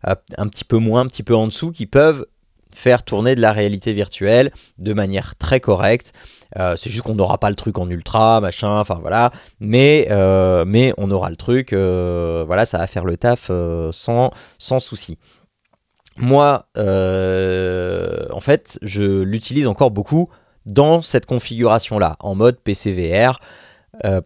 [0.08, 2.26] euh, un petit peu moins, un petit peu en dessous, qui peuvent
[2.74, 6.12] faire tourner de la réalité virtuelle de manière très correcte.
[6.58, 9.30] Euh, c'est juste qu'on n'aura pas le truc en ultra, machin, enfin voilà.
[9.60, 13.52] Mais, euh, mais on aura le truc, voilà, ça va faire le taf
[13.92, 15.20] sans, sans souci.
[16.18, 20.32] Moi, en fait, je l'utilise encore beaucoup
[20.66, 23.40] dans cette configuration-là, en mode PCVR,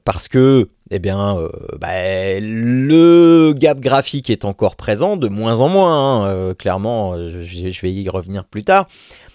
[0.03, 5.69] parce que eh bien, euh, bah, le gap graphique est encore présent, de moins en
[5.69, 8.87] moins, hein, euh, clairement, je, vais y revenir plus tard.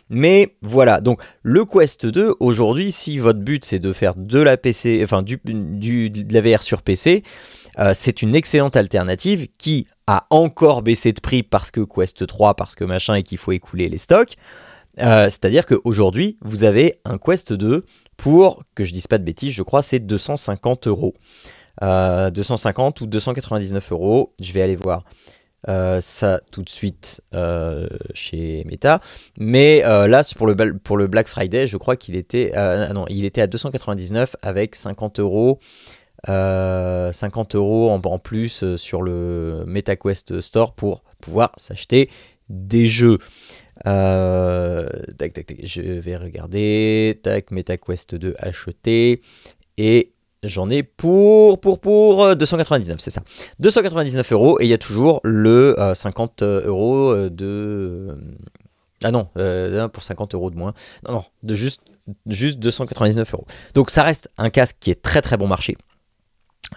[0.08, 4.56] Mais voilà, donc le Quest 2, aujourd'hui, si votre but c'est de faire de la
[4.56, 7.22] PC, enfin du, de la VR sur PC,
[7.78, 12.54] euh, c'est une excellente alternative qui a encore baissé de prix parce que Quest 3,
[12.54, 14.36] parce que machin, et qu'il faut écouler les stocks.
[14.98, 17.84] C'est-à-dire qu'aujourd'hui, vous avez un Quest 2
[18.16, 21.14] pour, que je dise pas de bêtises, je crois c'est 250 euros.
[21.80, 25.04] 250 euh, ou 299 euros, je vais aller voir.
[25.68, 29.00] Euh, ça tout de suite euh, chez Meta.
[29.38, 32.52] Mais là, pour le, Black Friday, je crois qu'il était,
[32.92, 35.58] non, il était à 299 avec 50 euros.
[36.26, 42.10] 50 euros en, en, plus sur le MetaQuest Store pour pouvoir s'acheter
[42.48, 43.18] des jeux.
[43.86, 47.20] Euh, tac, tac, tac, je vais regarder.
[47.22, 49.22] Tac, MetaQuest 2 acheté.
[49.78, 53.22] Et j'en ai pour, pour, pour 299, euh, c'est ça.
[53.58, 54.60] 299 euros.
[54.60, 58.16] Et il y a toujours le 50 euh, euros de.
[59.04, 59.28] Ah non,
[59.92, 60.74] pour 50 euros de moins.
[61.06, 61.80] Non, non, de juste,
[62.26, 63.46] juste 299 euros.
[63.74, 65.76] Donc ça reste un casque qui est très très bon marché.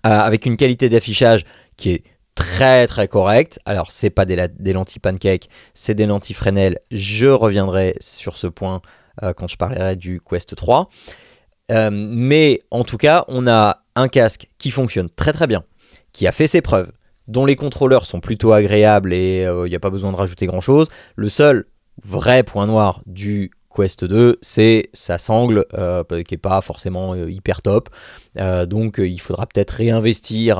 [0.03, 1.45] avec une qualité d'affichage
[1.77, 2.03] qui est
[2.36, 3.60] très très correct.
[3.65, 4.36] Alors, c'est pas des,
[4.74, 6.80] lentilles pancake, c'est des lentilles Fresnel.
[6.91, 8.82] Je reviendrai sur ce point
[9.24, 10.89] euh, quand je parlerai du Quest 3.
[11.71, 15.63] Euh, mais en tout cas, on a un casque qui fonctionne très très bien,
[16.12, 16.91] qui a fait ses preuves,
[17.28, 20.45] dont les contrôleurs sont plutôt agréables et il euh, n'y a pas besoin de rajouter
[20.45, 20.89] grand chose.
[21.15, 21.65] Le seul
[22.04, 25.65] vrai point noir du Quest 2, c'est sa sangle
[26.10, 27.89] qui n'est pas forcément hyper top.
[28.36, 30.60] donc il faudra peut-être réinvestir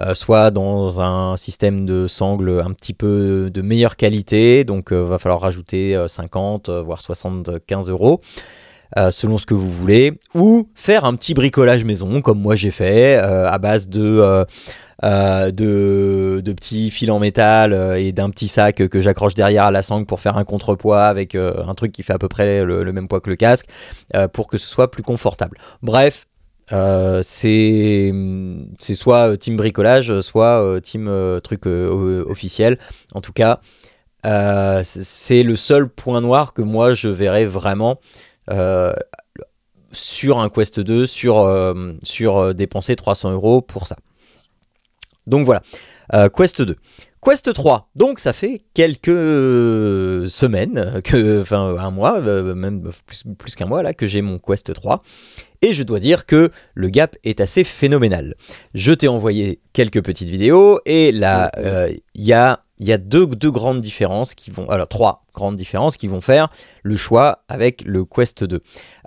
[0.00, 5.04] euh, soit dans un système de sangle un petit peu de meilleure qualité, donc euh,
[5.04, 8.20] va falloir rajouter 50 euh, voire 75 euros.
[9.10, 13.16] selon ce que vous voulez, ou faire un petit bricolage maison, comme moi j'ai fait,
[13.16, 14.44] à base de,
[15.02, 20.06] de, petits fils en métal et d'un petit sac que j'accroche derrière à la sangle
[20.06, 23.20] pour faire un contrepoids avec un truc qui fait à peu près le même poids
[23.20, 23.66] que le casque,
[24.32, 25.58] pour que ce soit plus confortable.
[25.82, 26.26] Bref,
[26.72, 28.12] euh, c'est
[28.78, 31.10] soit euh, team bricolage, soit euh, team
[31.42, 32.78] truc officiel.
[33.14, 33.60] En tout cas,
[34.82, 38.00] c'est le seul point noir que moi je verrais vraiment
[39.92, 43.96] sur un Quest 2, sur, sur dépenser 300 euros pour ça.
[45.26, 45.62] Donc voilà,
[46.30, 46.76] Quest 2.
[47.24, 49.08] Quest 3, donc ça fait quelques
[50.28, 52.90] semaines, que, enfin un mois, même
[53.38, 55.02] plus, qu'un mois là, que j'ai mon Quest 3.
[55.64, 58.34] Et je dois dire que le gap est assez phénoménal.
[58.74, 63.26] Je t'ai envoyé quelques petites vidéos et là, euh, il y a, y a deux,
[63.26, 66.50] deux, grandes différences qui vont, alors trois grandes différences qui vont faire
[66.82, 68.60] le choix avec le Quest 2.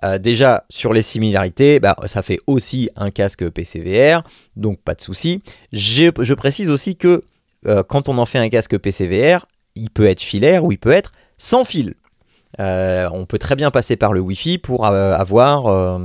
[0.03, 4.23] Euh, déjà, sur les similarités, bah, ça fait aussi un casque PCVR,
[4.55, 5.43] donc pas de souci.
[5.73, 7.21] Je, je, précise aussi que
[7.67, 10.89] euh, quand on en fait un casque PCVR, il peut être filaire ou il peut
[10.89, 11.93] être sans fil.
[12.57, 15.99] on peut très bien passer par le Wi-Fi pour avoir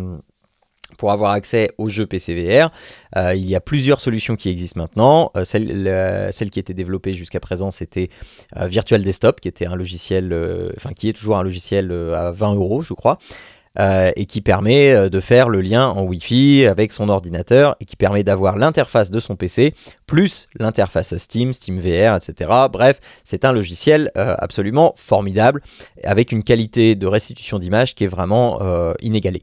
[1.03, 2.71] pour avoir accès aux jeux PCVR.
[3.17, 5.33] Euh, il y a plusieurs solutions qui existent maintenant.
[5.37, 8.09] Euh, celle, qui était développée jusqu'à présent, c'était
[8.57, 10.33] euh, Virtual Desktop, qui était un logiciel,
[10.77, 13.19] enfin qui est toujours un logiciel à 20 euros, je crois.
[13.81, 18.23] et qui permet de faire le lien en Wi-Fi avec son ordinateur et qui permet
[18.23, 19.75] d'avoir l'interface de son PC
[20.07, 22.51] plus l'interface Steam, SteamVR, etc.
[22.71, 25.63] Bref, c'est un logiciel absolument formidable
[26.05, 28.61] avec une qualité de restitution d'image qui est vraiment
[29.01, 29.43] inégalée.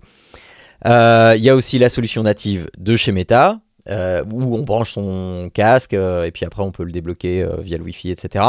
[0.86, 5.50] Il y a aussi la solution native de chez Meta, euh, où on branche son
[5.52, 8.46] casque euh, et puis après on peut le débloquer euh, via le Wi-Fi, etc.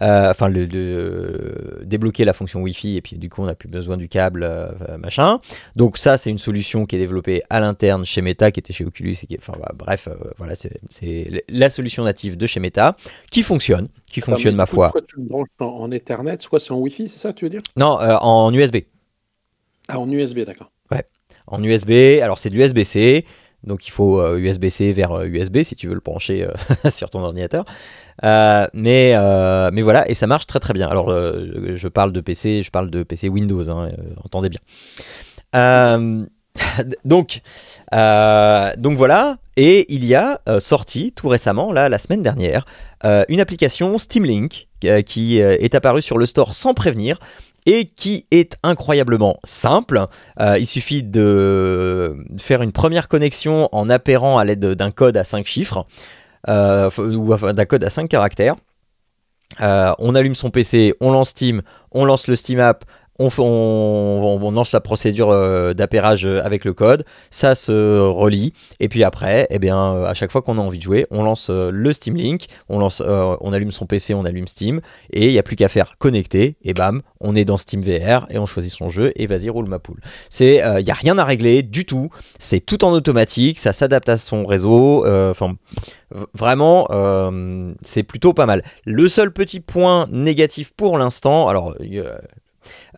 [0.00, 4.08] enfin, le, débloquer la fonction Wi-Fi et puis du coup on n'a plus besoin du
[4.08, 4.48] câble,
[4.98, 5.40] machin.
[5.76, 8.84] Donc ça c'est une solution qui est développée à l'interne chez Meta, qui était chez
[8.84, 12.96] Oculus et qui, enfin bah, bref, voilà c'est la solution native de chez Meta
[13.30, 14.90] qui fonctionne, qui fonctionne ma foi.
[14.90, 17.50] Soit tu le branches en, Ethernet, soit c'est en Wi-Fi, c'est ça que tu veux
[17.50, 17.62] dire?
[17.76, 18.78] Non, en USB.
[19.86, 20.70] Ah en USB, d'accord.
[21.46, 22.20] En USB.
[22.22, 23.24] Alors c'est de l'USB-C.
[23.64, 27.10] Donc il faut USB-C euh, vers USB euh, si tu veux le brancher euh, sur
[27.10, 27.64] ton ordinateur.
[28.22, 29.14] mais,
[29.72, 30.86] mais voilà, et ça marche très très bien.
[30.88, 33.90] Alors je parle de PC, je parle de PC Windows, hein,
[34.22, 34.60] entendez bien.
[37.04, 37.40] donc,
[37.92, 42.66] donc voilà, et il y a sorti tout récemment, là, la semaine dernière,
[43.28, 44.68] une application Steam Link
[45.06, 47.18] qui est apparue sur le store sans prévenir
[47.66, 50.06] et qui est incroyablement simple.
[50.40, 55.24] Euh, il suffit de faire une première connexion en appairant à l'aide d'un code à
[55.24, 55.86] 5 chiffres,
[56.48, 58.56] euh, ou d'un code à 5 caractères.
[59.60, 62.84] Euh, on allume son PC, on lance Steam, on lance le Steam App,
[63.18, 69.46] on, lance la procédure euh, d'appairage avec le code, ça se relie, et puis après,
[69.50, 71.92] eh bien, euh, à chaque fois qu'on a envie de jouer, on lance euh, le
[71.92, 74.80] Steam Link, on, lance, on allume son PC, on allume Steam,
[75.12, 78.26] et il n'y a plus qu'à faire connecter, et bam, on est dans Steam VR,
[78.30, 80.00] et on choisit son jeu, et vas-y, roule ma poule.
[80.40, 84.16] Il n'y a rien à régler du tout, c'est tout en automatique, ça s'adapte à
[84.16, 85.04] son réseau,
[86.34, 86.88] vraiment,
[87.82, 88.62] c'est plutôt pas mal.
[88.84, 91.74] Le seul petit point négatif pour l'instant, alors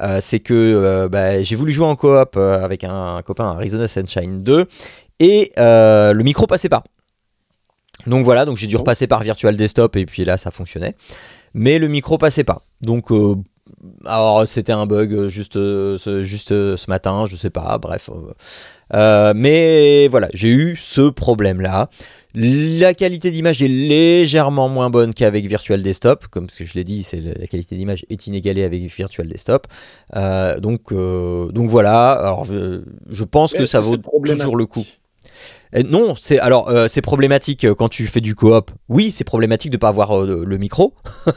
[0.01, 3.89] euh, c'est que euh, bah, j'ai voulu jouer en coop euh, avec un, copain Arizona
[3.89, 4.67] Sunshine 2
[5.21, 6.85] et le micro passait pas.
[8.07, 10.95] Donc voilà, donc j'ai dû repasser par Virtual Desktop et puis là ça fonctionnait.
[11.55, 12.63] Mais le micro passait pas.
[12.83, 13.11] Donc
[14.05, 18.11] alors c'était un bug juste, ce, juste ce matin, je sais pas, bref.
[18.93, 21.89] mais voilà, j'ai eu ce problème là.
[22.39, 26.85] La qualité d'image est légèrement moins bonne qu'avec Virtual Desktop, comme ce que je l'ai
[26.85, 29.67] dit, c'est la qualité d'image est inégalée avec Virtual Desktop.
[30.15, 32.13] Euh, donc, euh, donc voilà.
[32.13, 34.85] Alors, je, pense que ça vaut toujours le coup.
[35.85, 38.71] Non, c'est alors c'est problématique quand tu fais du coop.
[38.89, 40.95] Oui, c'est problématique de ne pas avoir le micro.
[41.27, 41.33] non,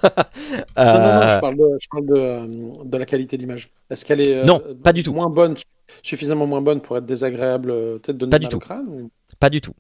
[0.78, 3.70] non, je parle, de, de, la qualité d'image.
[3.90, 5.14] Est-ce qu'elle est, non, pas du tout.
[5.14, 5.56] moins bonne,
[6.04, 8.60] suffisamment moins bonne pour être désagréable, peut-être de pas du tout.
[8.60, 9.10] crâne
[9.40, 9.74] pas du tout.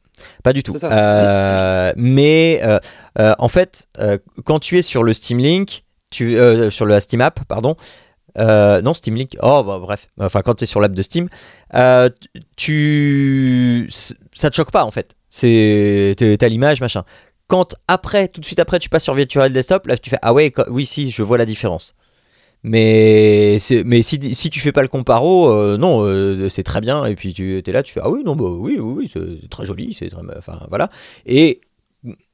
[0.43, 0.75] Pas du tout.
[0.83, 2.79] Euh, mais euh,
[3.19, 3.87] euh, en fait,
[4.45, 6.37] quand tu es sur le Steam Link, tu,
[6.69, 7.75] sur le Steam App, pardon,
[8.37, 11.29] non, Steam Link, oh bah, bref, enfin quand tu es sur l'app de Steam,
[12.55, 13.89] tu,
[14.33, 15.15] ça te choque pas en fait.
[15.29, 17.03] C'est, t'as l'image, machin.
[17.47, 20.33] Quand après, tout de suite après, tu passes sur Virtual Desktop, là tu fais ah
[20.33, 21.95] ouais, oui si, je vois la différence.
[22.63, 27.05] Mais, mais si, si tu fais pas le comparo, euh, non, euh, c'est très bien.
[27.05, 29.65] Et puis tu es là, tu fais Ah oui, non, bah oui, oui, c'est très
[29.65, 29.93] joli.
[29.93, 30.89] c'est très, Enfin, voilà.
[31.25, 31.61] Et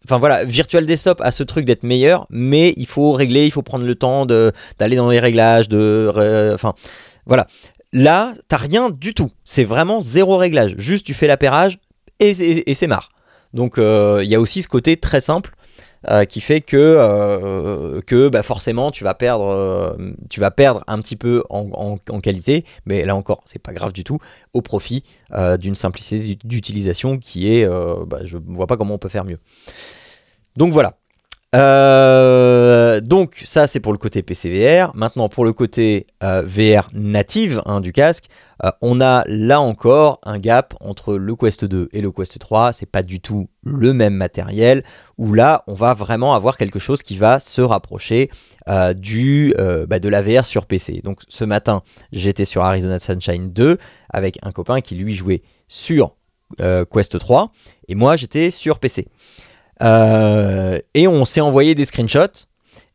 [0.03, 3.63] Enfin voilà, Virtual Desktop a ce truc d'être meilleur, mais il faut régler, il faut
[3.63, 6.75] prendre le temps d'aller dans les réglages, de, enfin
[7.25, 7.47] voilà.
[7.91, 9.31] Là, t'as rien du tout.
[9.45, 10.75] C'est vraiment zéro réglage.
[10.77, 11.79] Juste tu fais l'appairage
[12.19, 13.09] et, c'est marre.
[13.53, 15.55] Donc euh, il y a aussi ce côté très simple
[16.09, 20.83] euh, qui fait que, euh, que bah, forcément tu vas, perdre, euh, tu vas perdre
[20.87, 24.19] un petit peu en, qualité, mais là encore, c'est pas grave du tout,
[24.53, 25.03] au profit
[25.59, 27.67] d'une simplicité d'utilisation qui est,
[28.07, 29.39] bah, je vois pas comment on peut faire mieux.
[30.55, 30.97] Donc voilà.
[31.55, 34.91] Donc ça c'est pour le côté PCVR.
[34.95, 38.25] Maintenant pour le côté VR native hein, du casque,
[38.63, 42.73] euh, on a là encore un gap entre le Quest 2 et le Quest 3.
[42.73, 44.83] C'est pas du tout le même matériel.
[45.17, 48.29] Où là, on va vraiment avoir quelque chose qui va se rapprocher
[48.67, 51.01] euh, du, euh, bah, de la VR sur PC.
[51.03, 53.77] Donc ce matin, j'étais sur Arizona Sunshine 2
[54.09, 56.15] avec un copain qui lui jouait sur
[56.91, 57.51] Quest 3
[57.87, 59.07] et moi j'étais sur PC.
[59.81, 62.47] Et on s'est envoyé des screenshots.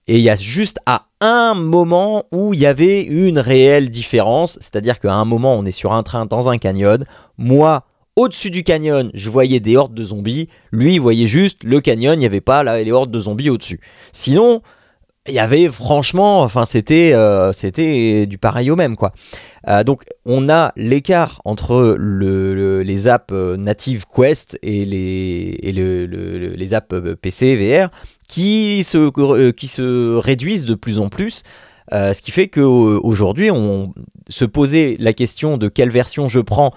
[0.06, 4.54] Et il y a juste à un moment où il y avait une réelle différence,
[4.54, 7.04] c'est-à-dire qu'à un moment on est sur un train dans un canyon,
[7.38, 7.84] moi
[8.16, 12.14] au-dessus du canyon je voyais des hordes de zombies, lui il voyait juste le canyon,
[12.14, 13.80] il n'y avait pas là, les hordes de zombies au-dessus.
[14.12, 14.62] Sinon,
[15.28, 19.12] il y avait franchement, enfin c'était euh, c'était du pareil au même quoi.
[19.68, 26.74] Euh, donc on a l'écart entre les apps euh, natives Quest et les, et les
[26.74, 27.90] apps PC VR
[28.28, 31.42] qui se, qui se réduisent de plus en plus.
[31.90, 33.92] ce qui fait qu'aujourd'hui, on
[34.28, 36.70] se poser la question de quelle version je prends,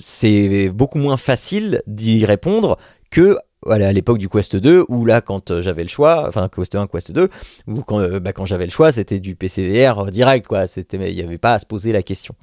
[0.00, 2.78] c'est beaucoup moins facile d'y répondre
[3.10, 3.36] que
[3.70, 6.86] à l'époque du Quest 2, où là, quand euh, j'avais le choix, enfin Quest 1,
[6.86, 7.28] Quest 2,
[7.66, 10.64] ou quand, euh, bah, quand j'avais le choix, c'était du PCVR euh, direct, quoi.
[10.92, 12.34] Il n'y avait pas à se poser la question.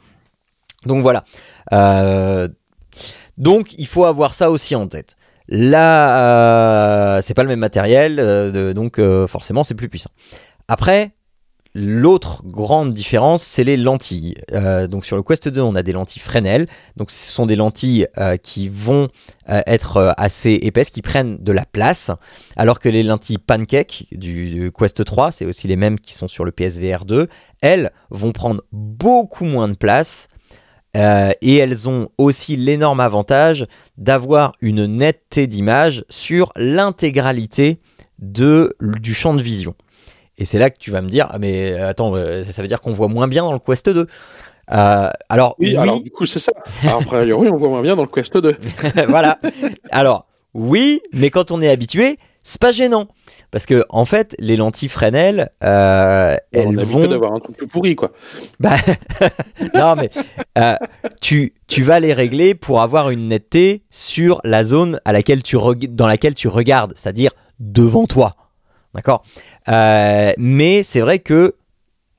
[0.86, 1.24] Donc voilà.
[3.38, 5.16] donc il faut avoir ça aussi en tête.
[5.48, 8.18] Là, c'est pas le même matériel,
[8.74, 10.10] donc forcément c'est plus puissant.
[10.68, 11.12] Après,
[11.76, 14.36] L'autre grande différence, c'est les lentilles.
[14.52, 16.68] Euh, donc sur le Quest 2, on a des lentilles Fresnel.
[16.98, 19.08] Donc ce sont des lentilles euh, qui vont
[19.50, 22.12] euh, être assez épaisses, qui prennent de la place,
[22.58, 26.46] alors que les lentilles Pancake du, Quest 3, c'est aussi les mêmes qui sont sur
[26.46, 27.28] le PSVR 2,
[27.62, 30.28] elles vont prendre beaucoup moins de place.
[30.96, 33.66] et elles ont aussi l'énorme avantage
[33.98, 37.80] d'avoir une netteté d'image sur l'intégralité
[38.20, 39.74] du champ de vision.
[40.38, 42.68] Et c'est là que tu vas me dire, ah, mais euh, attends, euh, ça veut
[42.68, 44.08] dire qu'on voit moins bien dans le Quest 2.
[44.72, 46.52] Euh, alors, oui, alors du coup, c'est ça.
[46.84, 48.56] Après, oui, on voit moins bien dans le Quest 2.
[49.08, 49.40] voilà.
[49.92, 53.08] Alors, oui, mais quand on est habitué, c'est pas gênant.
[53.52, 57.08] Parce que, en fait, les lentilles Fresnel, elles on a vont.
[57.08, 58.12] d'avoir un truc plus pourri, quoi.
[58.60, 58.76] Bah,
[59.76, 60.10] non, mais
[61.22, 65.58] tu, tu vas les régler pour avoir une netteté sur la zone à laquelle tu
[65.90, 68.32] dans laquelle tu regardes, c'est-à-dire devant toi.
[68.94, 69.24] D'accord?
[69.70, 71.56] Euh, Mais c'est vrai que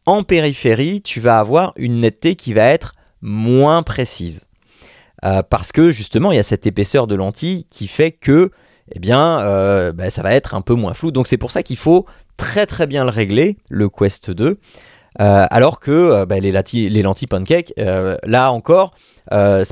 [0.06, 4.48] en périphérie, tu vas avoir une netteté qui va être moins précise.
[5.24, 8.50] Euh, parce que justement, il y a cette épaisseur de lentille qui fait que
[8.92, 11.10] eh bien, euh, bah, ça va être un peu moins flou.
[11.10, 12.04] Donc c'est pour ça qu'il faut
[12.36, 14.58] très très bien le régler, le Quest 2.
[15.16, 16.52] alors que bah, les,
[16.90, 18.90] les, lentilles pancake, là encore,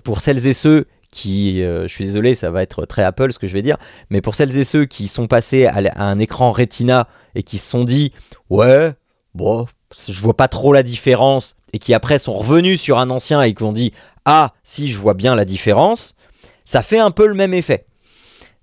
[0.04, 3.38] pour celles et ceux qui, euh, je suis désolé, ça va être très Apple ce
[3.38, 3.77] que je vais dire,
[4.11, 7.70] mais pour celles et ceux qui sont passés à, un écran Retina et qui se
[7.70, 8.12] sont dit,
[8.51, 8.94] ouais,
[9.35, 9.66] bon,
[10.09, 13.55] je vois pas trop la différence, et qui après sont revenus sur un ancien et
[13.55, 13.92] qui ont dit,
[14.25, 16.16] ah, si, je vois bien la différence,
[16.64, 17.87] ça fait un peu le même effet.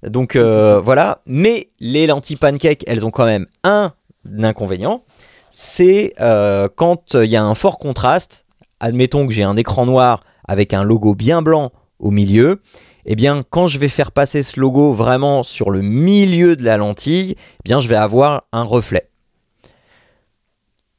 [0.04, 3.94] Donc euh, voilà, mais les lentilles pancake, elles ont quand même un
[4.42, 5.04] inconvénient,
[5.52, 8.48] c'est euh, quand il y a un fort contraste,
[8.80, 12.62] admettons que j'ai un écran noir avec un logo bien blanc au milieu,
[13.06, 16.78] eh bien quand je vais faire passer ce logo vraiment sur le milieu de la
[16.78, 19.10] lentille, eh bien je vais avoir un reflet.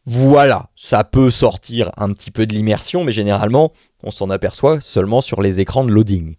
[0.07, 5.21] Voilà, ça peut sortir un petit peu de l'immersion, mais généralement on s'en aperçoit seulement
[5.21, 6.35] sur les écrans de loading.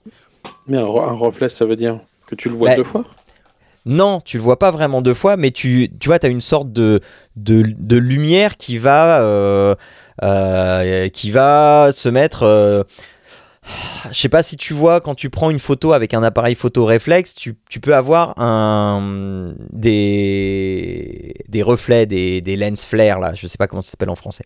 [0.68, 3.06] Mais un, reflet, ça veut dire que tu le vois bah, deux fois?
[3.86, 6.42] Non, tu le vois pas vraiment deux fois, mais tu, tu vois, tu as une
[6.42, 7.02] sorte de,
[7.36, 9.76] de, lumière qui va, euh,
[10.22, 12.84] euh, qui va se mettre euh,
[14.12, 16.86] je sais pas si tu vois, quand tu prends une photo avec un appareil photo
[16.86, 23.58] réflexe, tu, peux avoir un, des, des reflets, des, des lens flare, là, je sais
[23.58, 24.44] pas comment ça s'appelle en français.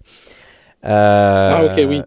[0.85, 2.01] Euh, ah, ok, oui.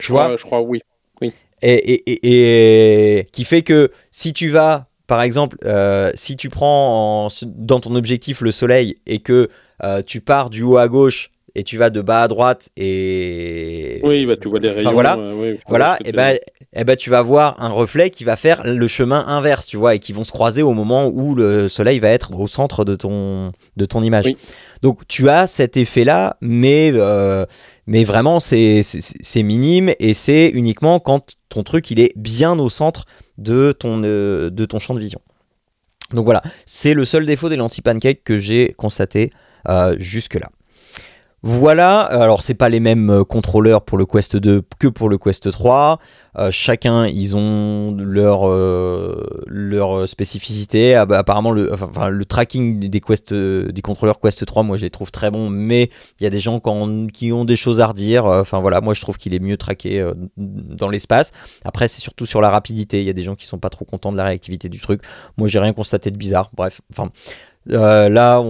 [0.00, 0.82] Je, vois, je crois, oui.
[1.20, 1.32] oui.
[1.62, 7.80] Et, et, qui fait que si tu vas, par exemple, euh, si tu prends dans
[7.80, 9.48] ton objectif le soleil et que
[9.82, 14.00] euh, tu pars du haut à gauche et tu vas de bas à droite et
[14.02, 15.16] oui bah tu vois des rayons voilà.
[15.16, 16.36] euh, voilà et ben
[16.72, 19.94] et ben tu vas voir un reflet qui va faire le chemin inverse tu vois
[19.94, 22.96] et qui vont se croiser au moment où le soleil va être au centre de
[22.96, 24.26] ton de ton image.
[24.82, 27.46] Donc tu as cet effet là mais euh,
[27.86, 28.82] mais vraiment c'est
[29.36, 33.04] minime et c'est uniquement quand ton truc il est bien au centre
[33.38, 35.20] de ton euh, de ton champ de vision.
[36.12, 36.42] Donc voilà.
[36.66, 39.30] C'est le seul défaut des lentilles pancake que j'ai constaté
[39.98, 40.50] jusque là
[41.46, 45.18] voilà, alors c'est pas les mêmes euh, contrôleurs pour le Quest 2 que pour le
[45.18, 45.98] Quest 3.
[46.38, 50.94] Euh, chacun, ils ont leur, euh, leur spécificité.
[50.94, 55.50] Apparemment, le tracking des, Quest, des contrôleurs Quest 3, moi je les trouve très bons,
[55.50, 58.24] mais il y a des gens qui ont, des choses à redire.
[58.24, 60.02] Enfin voilà, moi je trouve qu'il est mieux traqué
[60.38, 61.32] dans l'espace.
[61.62, 63.00] Après, c'est surtout sur la rapidité.
[63.00, 65.02] Il y a des gens qui sont pas trop contents de la réactivité du truc.
[65.36, 66.50] Moi j'ai rien constaté de bizarre.
[66.54, 67.10] Bref, enfin.
[67.70, 68.42] Euh, là,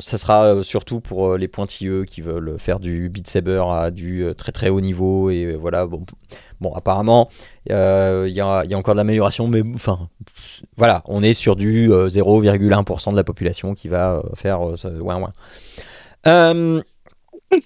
[0.00, 3.90] ça sera euh, surtout pour euh, les pointilleux qui veulent faire du Beat Saber à
[3.90, 5.30] du très très haut niveau.
[5.30, 7.28] Et voilà, bon apparemment,
[7.68, 10.08] il y, a, encore de l'amélioration, mais enfin,
[10.76, 15.14] voilà, on est sur du 0,1% de la population qui va faire ouais,
[16.24, 16.82] ouais.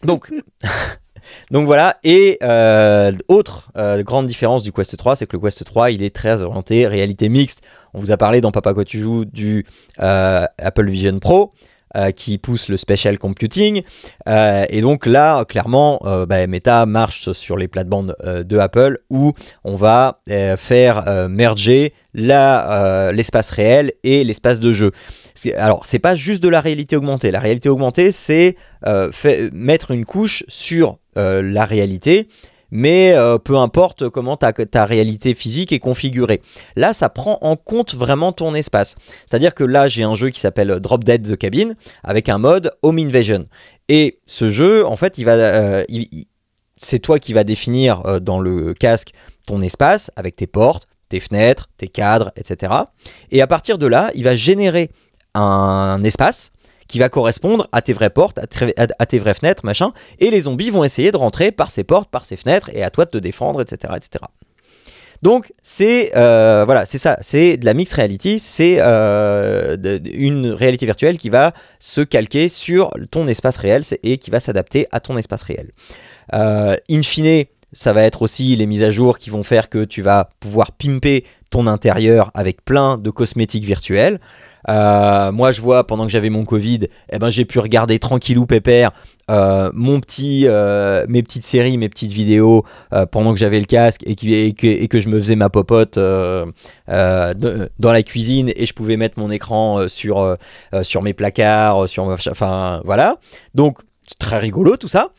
[0.04, 0.32] donc,
[1.50, 5.64] Donc voilà, et euh, autre euh, grande différence du Quest 3, c'est que le Quest
[5.64, 7.62] 3, il est très orienté réalité mixte.
[7.92, 9.66] On vous a parlé dans Papa quoi tu joues du
[10.00, 11.52] euh, Apple Vision Pro.
[12.16, 13.82] qui pousse le special computing.
[14.26, 20.20] et donc là, clairement, bah, Meta marche sur les plates-bandes de Apple où on va
[20.56, 24.90] faire merger l'espace réel et l'espace de jeu.
[25.56, 27.30] alors c'est pas juste de la réalité augmentée.
[27.30, 28.56] La réalité augmentée, c'est
[29.52, 32.28] mettre une couche sur la réalité
[32.70, 36.42] mais peu importe comment ta, réalité physique est configurée.
[36.74, 38.96] Là, ça prend en compte vraiment ton espace.
[39.26, 42.72] C'est-à-dire que là, j'ai un jeu qui s'appelle Drop Dead the Cabin avec un mode
[42.82, 43.46] Home Invasion.
[43.88, 45.20] Et ce jeu, en fait,
[46.76, 49.12] c'est toi qui vas définir dans le casque
[49.46, 52.72] ton espace avec tes portes, tes fenêtres, tes cadres, etc.
[53.30, 54.90] Et à partir de là, il va générer
[55.34, 56.50] un espace
[56.88, 59.92] qui va correspondre à tes vraies portes, à, tes vraies fenêtres, machin.
[60.18, 62.90] Et les zombies vont essayer de rentrer par ces portes, par ces fenêtres, et à
[62.90, 63.94] toi de te défendre, etc.
[63.96, 64.24] etc.
[65.22, 71.16] Donc c'est euh, voilà, ça, c'est de la mixed reality, c'est euh, une réalité virtuelle
[71.16, 75.42] qui va se calquer sur ton espace réel et qui va s'adapter à ton espace
[75.42, 75.70] réel.
[76.34, 79.84] Euh, in fine, ça va être aussi les mises à jour qui vont faire que
[79.84, 84.20] tu vas pouvoir pimper ton intérieur avec plein de cosmétiques virtuels.
[84.68, 88.46] Euh, moi, je vois pendant que j'avais mon Covid, eh ben, j'ai pu regarder tranquillou
[88.46, 88.92] pépère
[89.30, 92.64] euh, mon petit, euh, mes petites séries, mes petites vidéos
[93.10, 96.52] pendant que j'avais le casque et, que, je me faisais ma popote dans
[97.80, 100.36] la cuisine et je pouvais mettre mon écran sur,
[100.82, 103.18] sur mes placards, sur, enfin voilà.
[103.54, 105.10] Donc, c'est très rigolo tout ça.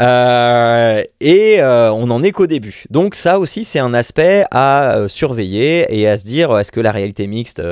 [0.00, 2.84] Euh, et euh, on n'en est qu'au début.
[2.90, 6.80] Donc ça aussi, c'est un aspect à euh, surveiller et à se dire, est-ce que
[6.80, 7.62] la réalité mixte,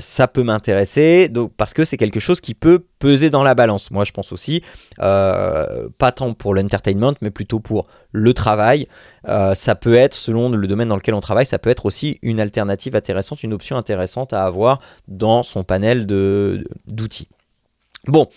[0.00, 1.30] ça peut m'intéresser?
[1.56, 3.90] Parce que c'est quelque chose qui peut peser dans la balance.
[3.90, 4.62] Moi, je pense aussi,
[4.98, 8.86] pas tant pour l'entertainment, mais plutôt pour le travail.
[9.26, 12.40] ça peut être, selon le domaine dans lequel on travaille, ça peut être aussi une
[12.40, 17.28] alternative intéressante, une option intéressante à avoir dans son panel d'outils.
[18.06, 18.28] Bon,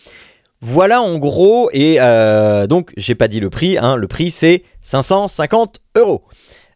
[0.61, 4.63] voilà en gros, et euh, donc j'ai pas dit le prix, hein, le prix c'est
[4.81, 6.23] 550 euros.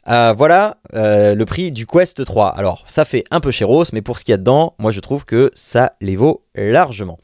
[0.07, 2.49] Euh, voilà euh, le prix du Quest 3.
[2.49, 4.99] Alors ça fait un peu chéros, mais pour ce qu'il y a dedans, moi je
[4.99, 7.17] trouve que ça les vaut largement.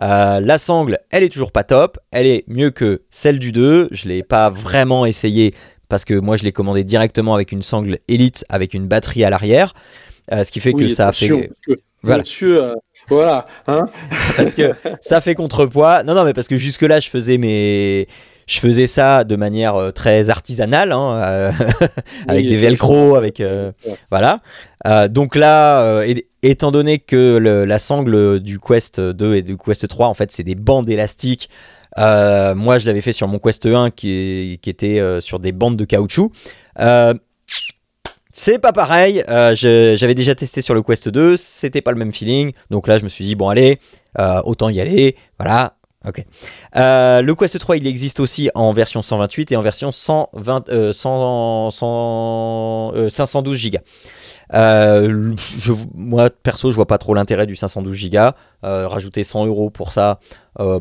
[0.00, 4.08] la sangle, elle est toujours pas top, elle est mieux que celle du 2, je
[4.08, 5.52] l'ai pas vraiment essayé
[5.88, 9.30] parce que moi je l'ai commandé directement avec une sangle Elite avec une batterie à
[9.30, 9.72] l'arrière,
[10.30, 11.50] ce qui fait que ça a fait...
[12.02, 12.24] Voilà.
[13.08, 13.46] Voilà.
[13.66, 13.86] Hein
[14.36, 16.02] parce que ça fait contrepoids.
[16.02, 18.06] Non, non, mais parce que jusque-là, je faisais mes.
[18.46, 21.52] Je faisais ça de manière euh, très artisanale, hein, euh,
[22.28, 23.70] avec des velcro, avec euh,
[24.10, 24.40] voilà.
[25.08, 26.02] donc là,
[26.42, 30.42] étant donné que la sangle du Quest 2 et du Quest 3, en fait, c'est
[30.42, 31.50] des bandes élastiques.
[31.96, 35.84] moi, je l'avais fait sur mon Quest 1 qui, qui était sur des bandes de
[35.84, 36.32] caoutchouc.
[38.34, 42.14] C'est pas pareil, euh, j'avais déjà testé sur le Quest 2, c'était pas le même
[42.14, 43.78] feeling, donc là je me suis dit bon allez,
[44.18, 45.76] euh, autant y aller, voilà,
[46.06, 46.24] ok.
[46.76, 53.70] Euh, le Quest 3 il existe aussi en version 128 et en version 120, 512
[53.70, 53.78] Go.
[54.52, 58.30] Je, moi perso je vois pas trop l'intérêt du 512 Go,
[58.62, 60.20] rajouter 100 euros pour ça,
[60.60, 60.80] euh,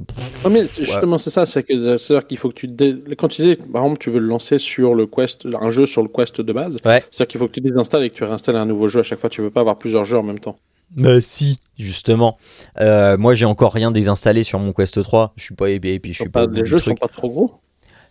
[0.49, 2.67] mais justement, c'est ça, c'est que qu'il faut que tu
[3.15, 6.01] quand tu dis par exemple tu veux le lancer sur le Quest, un jeu sur
[6.01, 8.65] le Quest de base, c'est-à-dire qu'il faut que tu désinstalles et que tu réinstalles un
[8.65, 9.30] nouveau jeu à chaque fois.
[9.30, 10.57] Tu veux pas avoir plusieurs jeux en même temps.
[10.95, 12.37] Bah si, justement.
[12.79, 15.33] Euh, moi j'ai encore rien désinstallé sur mon Quest 3.
[15.37, 16.45] Je suis pas et puis je suis pas.
[16.47, 17.51] Les jeux sont pas trop gros?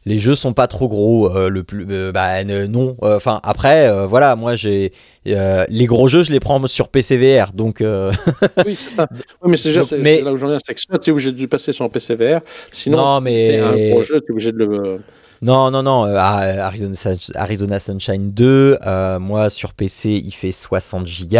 [0.06, 4.34] Les jeux sont pas trop gros euh, le plus euh, bah non enfin après voilà
[4.34, 4.92] moi j'ai
[5.26, 7.84] les gros jeux je les prends sur PC VR donc
[8.66, 9.08] oui c'est ça
[9.42, 11.74] oui, mais c'est là où j'en viens c'est que soit tu es obligé de passer
[11.74, 12.40] sur un PC VR
[12.72, 13.58] sinon non, mais...
[13.58, 15.00] un gros jeu tu es obligé de le
[15.42, 16.94] non, non, non, Arizona,
[17.34, 18.78] Arizona, Sunshine 2,
[19.18, 21.38] moi sur PC il fait 60 Go,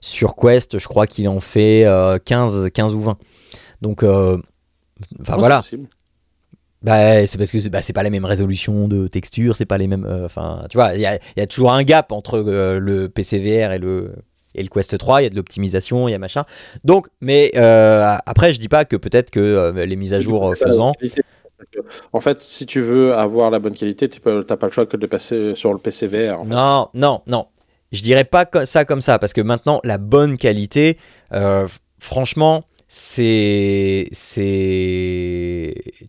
[0.00, 1.86] sur Quest je crois qu'il en fait
[2.24, 3.18] 15, 15 ou 20.
[3.82, 5.62] Donc, enfin voilà.
[6.82, 9.86] Bah, c'est parce que bah, c'est pas la même résolution de texture, c'est pas les
[9.86, 10.06] mêmes.
[10.06, 13.78] Euh, enfin, tu vois, il y a, toujours un gap entre euh, le PCVR et
[13.78, 14.12] le,
[14.54, 16.44] et le Quest 3, il y a de l'optimisation, il y a machin.
[16.84, 20.94] Donc, mais euh, après, je dis pas que peut-être que les mises à jour faisant.
[22.12, 24.96] En fait, si tu veux avoir la bonne qualité, tu n'as pas le choix que
[24.96, 26.44] de passer sur le PCVR.
[26.44, 27.46] Non, non, non.
[27.92, 30.96] Je dirais pas ça comme ça, parce que maintenant, la bonne qualité,
[31.98, 34.08] franchement, c'est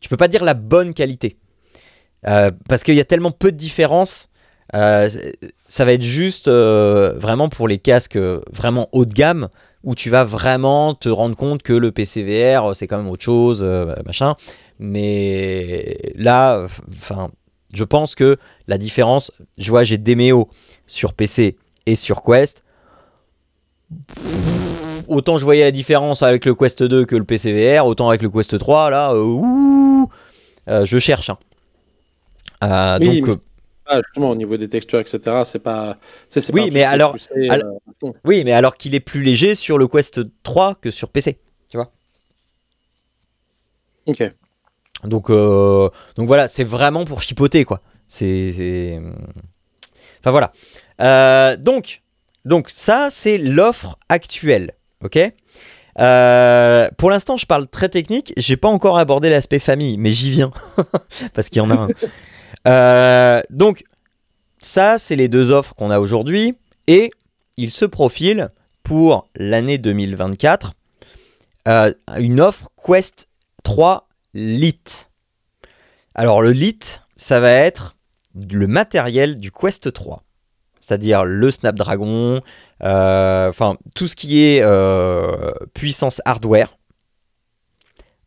[0.01, 1.37] tu peux pas dire la bonne qualité
[2.25, 4.29] euh, parce qu'il y a tellement peu de différence
[4.73, 5.07] euh,
[5.67, 9.49] ça va être juste euh, vraiment pour les casques vraiment haut de gamme
[9.83, 13.63] où tu vas vraiment te rendre compte que le PCVR c'est quand même autre chose
[14.03, 14.35] machin
[14.81, 17.31] mais là enfin
[17.73, 20.49] je pense que la différence je vois j'ai Demeo
[20.87, 21.55] sur PC
[21.85, 22.63] et sur Quest
[25.11, 28.29] autant je voyais la différence avec le Quest 2 que le PCVR, autant avec le
[28.29, 30.09] Quest 3, là, euh, ouh,
[30.67, 31.29] euh, je cherche.
[31.29, 31.37] Hein.
[32.63, 33.39] Euh, donc,
[33.85, 35.19] pas justement au niveau des textures, etc.
[35.45, 35.97] C'est pas.
[36.53, 37.15] oui, mais alors,
[38.23, 41.77] oui, mais alors qu'il est plus léger sur le Quest 3 que sur PC, tu
[41.77, 41.91] vois.
[44.05, 44.23] Ok.
[45.03, 47.81] Donc, donc voilà, c'est vraiment pour chipoter quoi.
[48.07, 49.01] C'est,
[50.19, 51.57] enfin voilà.
[51.57, 52.01] donc,
[52.45, 54.73] donc ça c'est l'offre actuelle,
[55.03, 55.31] ok?
[55.99, 58.33] Euh, pour l'instant, je parle très technique.
[58.37, 60.51] J'ai pas encore abordé l'aspect famille, mais j'y viens
[61.33, 61.89] parce qu'il y en a un.
[62.67, 63.83] Euh, donc,
[64.59, 66.55] ça, c'est les deux offres qu'on a aujourd'hui,
[66.87, 67.11] et
[67.57, 68.49] il se profile
[68.83, 70.73] pour l'année 2024
[71.67, 73.27] euh, une offre Quest
[73.63, 75.09] 3 Lite.
[76.15, 77.95] Alors, le Lite, ça va être
[78.35, 80.23] le matériel du Quest 3
[80.91, 82.41] c'est-à-dire le Snapdragon,
[82.83, 86.77] euh, enfin tout ce qui est euh, puissance hardware,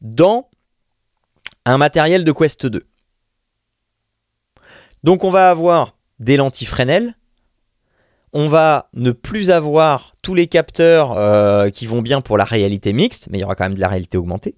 [0.01, 0.49] dans
[1.67, 2.87] un matériel de Quest 2.
[5.03, 7.15] Donc on va avoir des lentilles Fresnel,
[8.33, 12.95] on va ne plus avoir tous les capteurs euh, qui vont bien pour la réalité
[12.95, 14.55] mixte, mais il y aura quand même de la réalité augmentée.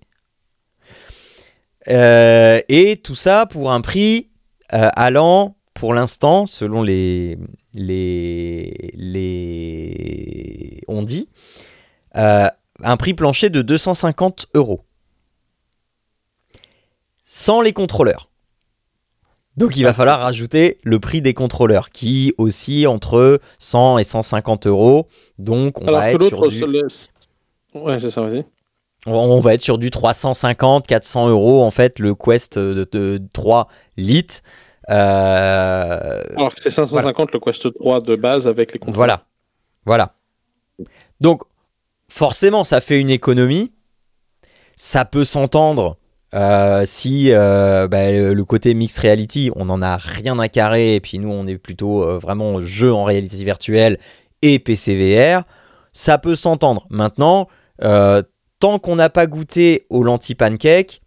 [1.87, 4.30] Et tout ça pour un prix
[4.68, 7.39] allant, pour l'instant, selon les,
[7.74, 11.28] les, les on dit,
[12.16, 12.49] euh,
[12.82, 14.84] un prix plancher de 250 euros.
[17.24, 18.30] Sans les contrôleurs.
[19.57, 24.66] Donc il va falloir rajouter le prix des contrôleurs qui aussi entre 100 et 150
[24.66, 25.09] euros.
[25.39, 26.62] Donc on va être sur du...
[27.74, 28.45] Ouais, c'est ça, vas-y.
[29.07, 33.68] On va être sur du 350, 400 euros en fait le Quest de, de 3
[33.96, 34.42] litres.
[34.90, 39.24] Euh, Alors que c'est 550 le Quest 3 de base avec les contrôleurs.
[39.84, 40.14] Voilà.
[40.78, 40.88] Voilà.
[41.20, 41.42] Donc,
[42.09, 43.72] forcément, ça fait une économie.
[44.76, 45.96] Ça peut s'entendre
[46.34, 51.00] euh, si euh, bah, le côté mixed reality, on n'en a rien à carrer, et
[51.00, 53.98] puis nous, on est plutôt vraiment jeu en réalité virtuelle
[54.42, 55.42] et PCVR.
[55.92, 56.86] Ça peut s'entendre.
[56.90, 57.48] Maintenant,
[58.59, 61.02] tant qu'on n'a pas goûté au lentilles pancake,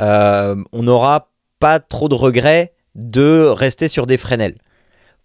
[0.00, 4.58] on n'aura pas trop de regrets de rester sur des Fresnel.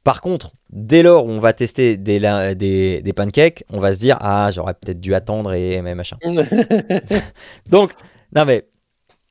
[0.04, 2.20] Par contre, dès lors où on va tester des,
[2.56, 6.18] des, pancakes, on va se dire Ah, j'aurais peut-être dû attendre et machin.
[7.70, 7.92] Donc,
[8.36, 8.68] non mais,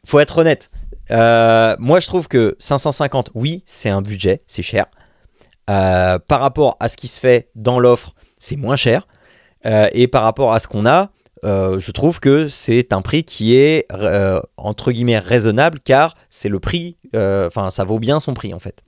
[0.04, 0.70] faut être honnête.
[1.10, 4.86] Euh, moi, je trouve que 550, oui, c'est un budget, c'est cher.
[5.68, 9.06] Euh, par rapport à ce qui se fait dans l'offre, c'est moins cher.
[9.64, 11.10] Euh, et par rapport à ce qu'on a,
[11.44, 16.48] euh, je trouve que c'est un prix qui est euh, entre guillemets raisonnable car c'est
[16.48, 18.82] le prix, euh, enfin ça vaut bien son prix en fait.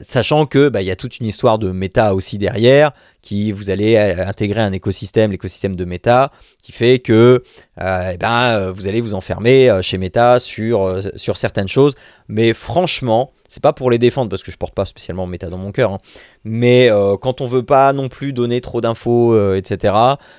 [0.00, 2.92] sachant que bah, il y a toute une histoire de méta aussi derrière,
[3.22, 6.32] qui vous allez intégrer un écosystème, l'écosystème de méta,
[6.62, 7.44] qui fait que
[7.78, 11.94] eh ben, vous allez vous enfermer chez méta sur, sur certaines choses.
[12.28, 15.58] Mais franchement, c'est pas pour les défendre parce que je porte pas spécialement méta dans
[15.58, 15.98] mon cœur, hein.
[16.44, 19.92] mais euh, quand on veut pas non plus donner trop d'infos, euh, etc.,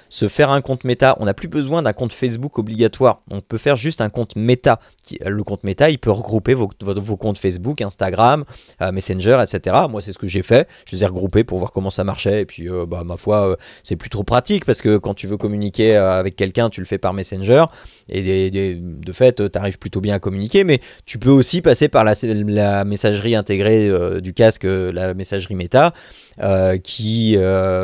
[0.08, 3.22] se faire un compte méta, on n'a plus besoin d'un compte Facebook obligatoire.
[3.30, 4.80] On peut faire juste un compte méta.
[5.26, 6.70] Le compte méta, il peut regrouper vos,
[7.18, 8.46] comptes Facebook, Instagram,
[8.82, 9.76] euh, Messenger, etc.
[9.90, 10.70] Moi, c'est ce que j'ai fait.
[10.90, 12.42] Je les ai regroupés pour voir comment ça marchait.
[12.42, 15.98] Et puis, bah, ma foi, c'est plus trop pratique parce que quand tu veux communiquer
[15.98, 17.66] avec quelqu'un, tu le fais par Messenger.
[18.08, 18.40] Et
[18.72, 20.64] de fait, tu arrives plutôt bien à communiquer.
[20.64, 25.14] Mais tu peux aussi passer par la, la messagerie intégrée euh, du casque, euh, la
[25.14, 25.94] messagerie méta,
[26.42, 27.38] euh, qui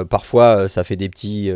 [0.09, 1.51] parfois ça fait des petits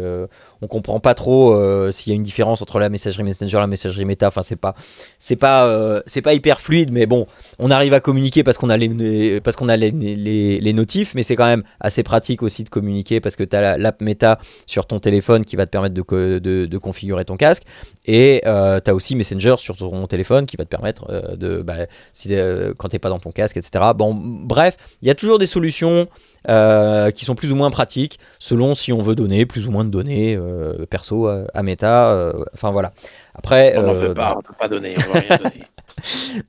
[0.62, 3.68] on comprend pas trop euh, s'il y a une différence entre la messagerie Messenger la
[3.68, 4.28] messagerie Meta.
[4.28, 4.76] Enfin, c'est pas,
[5.18, 7.26] c'est pas, euh, c'est pas hyper fluide, mais bon,
[7.60, 11.24] on arrive à communiquer parce qu'on a les, parce qu'on a les, les, notifs, mais
[11.24, 14.86] c'est quand même assez pratique aussi de communiquer parce que tu as l'app Meta sur
[14.86, 17.64] ton téléphone qui va te permettre de, de, configurer ton casque
[18.06, 21.88] et euh, tu as aussi Messenger sur ton téléphone qui va te permettre de, bah,
[22.14, 22.34] si,
[22.78, 23.86] quand pas dans ton casque, etc.
[23.96, 26.08] Bon, bref, il y a toujours des solutions.
[26.50, 29.86] Euh, qui sont plus ou moins pratiques selon si on veut donner plus ou moins
[29.86, 32.12] de données euh, perso à, Meta.
[32.14, 32.94] Euh, enfin voilà.
[33.36, 35.64] Après, on ne veut pas, on peut pas donner, on va rien donner.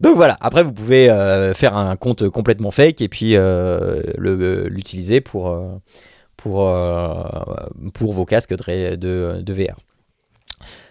[0.01, 1.09] Donc voilà, après vous pouvez
[1.55, 3.37] faire un compte complètement fake et puis
[4.17, 5.59] l'utiliser pour,
[6.39, 6.75] pour,
[7.93, 9.77] pour vos casques de, de, de VR.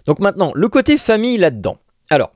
[0.06, 1.78] Donc maintenant, le côté famille là-dedans.
[2.12, 2.32] Alors,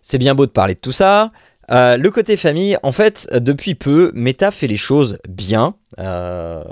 [0.00, 1.32] c'est bien beau de parler de tout ça.
[1.70, 5.74] Euh, le côté famille, en fait, depuis peu, Meta fait les choses bien.
[5.98, 6.62] Euh,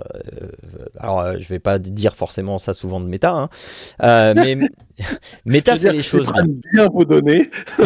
[0.99, 3.49] alors, euh, je vais pas dire forcément ça souvent de Meta, hein.
[4.35, 4.57] mais
[5.45, 6.45] Meta fait les choses bien.
[6.73, 7.51] bien vous donner.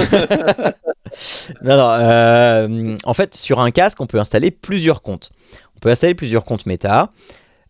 [1.63, 2.97] non, non.
[3.05, 5.31] en fait, sur un casque, on peut installer plusieurs comptes.
[5.77, 7.11] On peut installer plusieurs comptes Meta.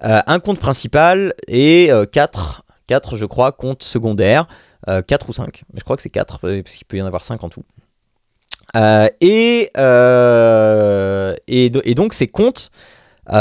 [0.00, 4.48] un compte principal et 4, 4, je crois, comptes secondaires.
[4.86, 5.62] 4 ou 5.
[5.72, 7.62] Mais je crois que c'est 4, parce qu'il peut y en avoir 5 en tout.
[8.74, 9.70] Et,
[11.46, 12.70] et, donc ces comptes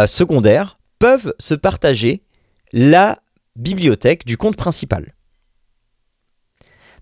[0.06, 2.24] secondaires peuvent se partager
[2.74, 3.20] la
[3.56, 5.14] bibliothèque du compte principal.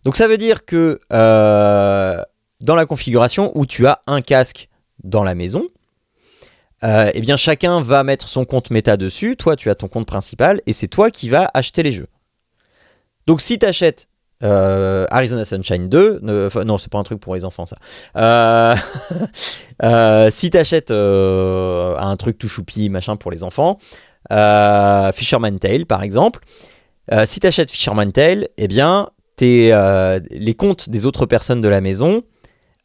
[0.03, 4.69] Donc ça veut dire que dans la configuration où tu as un casque
[5.03, 5.67] dans la maison,
[6.83, 10.05] euh, eh bien chacun va mettre son compte méta dessus, toi tu as ton compte
[10.05, 12.07] principal, et c'est toi qui vas acheter les jeux.
[13.27, 14.07] Donc si tu achètes
[14.45, 17.77] euh, Arizona Sunshine 2, non c'est pas un truc pour les enfants ça.
[18.15, 18.75] Euh,
[20.29, 23.79] si tu achètes un truc tout choupi, machin pour les enfants,
[24.29, 26.41] Fisherman Tale par exemple,
[27.25, 32.23] si tu achètes Fisherman Tale, eh bien les comptes des autres personnes de la maison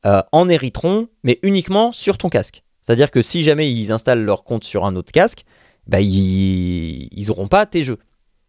[0.05, 2.63] en hériteront, mais uniquement sur ton casque.
[2.83, 5.45] C'est-à-dire que si jamais ils installent leur compte sur un autre casque,
[5.87, 7.99] bah, ils n'auront pas tes jeux.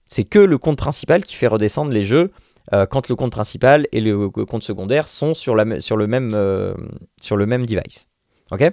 [0.05, 2.31] C'est que le compte principal qui fait redescendre les jeux
[2.73, 6.31] euh, quand le compte principal et le, compte secondaire sont sur, la, sur, le, même,
[6.33, 6.73] euh,
[7.21, 8.07] sur le même device.
[8.51, 8.71] Ok?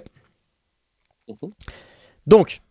[1.27, 1.51] Mhm.
[2.25, 2.61] Donc,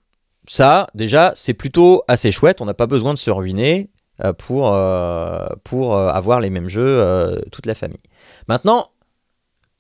[0.47, 2.63] ça, déjà, c'est plutôt assez chouette.
[2.63, 3.91] On n'a pas besoin de se ruiner
[4.25, 4.75] euh, pour,
[5.65, 8.01] pour avoir les mêmes jeux toute la famille.
[8.49, 8.91] Maintenant,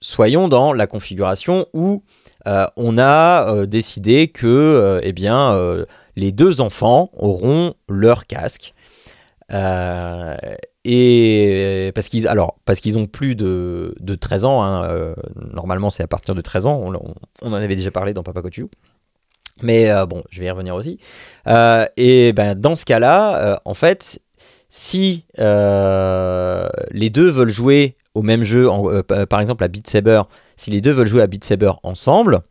[0.00, 2.02] soyons dans la configuration où
[2.44, 5.84] on a décidé que eh bien,
[6.16, 8.74] les deux enfants auront leur casque.
[10.90, 15.14] Et parce qu'ils alors parce qu'ils ont plus de, 13 ans, hein,
[15.52, 16.90] normalement c'est à partir de 13 ans,
[17.42, 18.60] on, en avait déjà parlé dans Papa Coach
[19.60, 20.98] mais bon, je vais y revenir aussi.
[21.46, 24.20] et ben, dans ce cas-là, en fait,
[24.68, 28.68] si les deux veulent jouer au même jeu,
[29.28, 30.22] par exemple à Beat Saber,
[30.56, 32.42] si les deux veulent jouer à Beat Saber ensemble,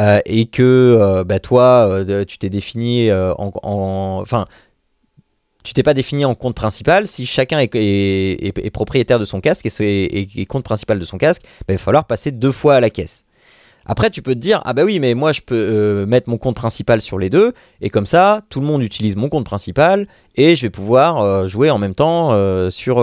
[0.00, 3.50] euh, et que euh, bah, toi, euh, tu t'es défini en,
[4.22, 4.44] Enfin,
[5.68, 7.06] tu t'es pas défini en compte principal.
[7.06, 11.76] Si chacun est, propriétaire de son casque et, compte principal de son casque, bah, il
[11.76, 13.26] va falloir passer deux fois à la caisse.
[13.84, 16.56] Après, tu peux te dire, ah bah oui, mais moi je peux mettre mon compte
[16.56, 17.52] principal sur les deux,
[17.82, 21.70] et comme ça, tout le monde utilise mon compte principal, et je vais pouvoir jouer
[21.70, 22.30] en même temps
[22.70, 22.96] sur,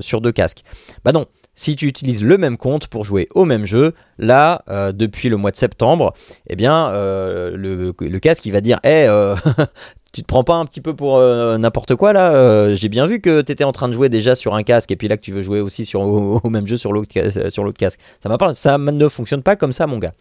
[0.00, 0.62] sur deux casques.
[1.04, 4.92] Bah non, si tu utilises le même compte pour jouer au même jeu, là, euh,
[4.92, 6.14] depuis le mois de septembre,
[6.48, 9.36] eh bien, euh, le, casque, il va dire hey, euh,
[10.14, 13.42] tu te prends pas un petit peu pour n'importe quoi là J'ai bien vu que
[13.42, 15.32] tu étais en train de jouer déjà sur un casque et puis là que tu
[15.32, 16.00] veux jouer aussi sur,
[16.44, 18.00] au, même jeu sur l'autre casque.
[18.22, 20.12] Ça, ça ne fonctionne pas comme ça, mon gars.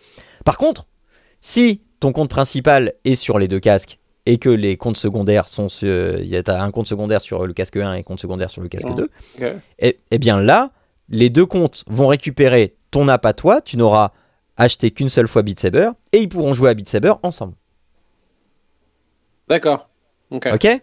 [0.44, 0.88] Par contre,
[1.40, 5.68] si ton compte principal est sur les deux casques et que les comptes secondaires sont
[5.68, 8.62] il y a un compte secondaire sur le casque 1 et un compte secondaire sur
[8.62, 9.10] le casque 2,
[9.80, 10.72] et, eh bien là,
[11.10, 14.12] les deux comptes vont récupérer ton app à toi, tu n'auras
[14.58, 17.54] acheté qu'une seule fois Beat Saber, et ils pourront jouer à Beat Saber ensemble.
[19.48, 19.90] D'accord.
[20.32, 20.82] ok.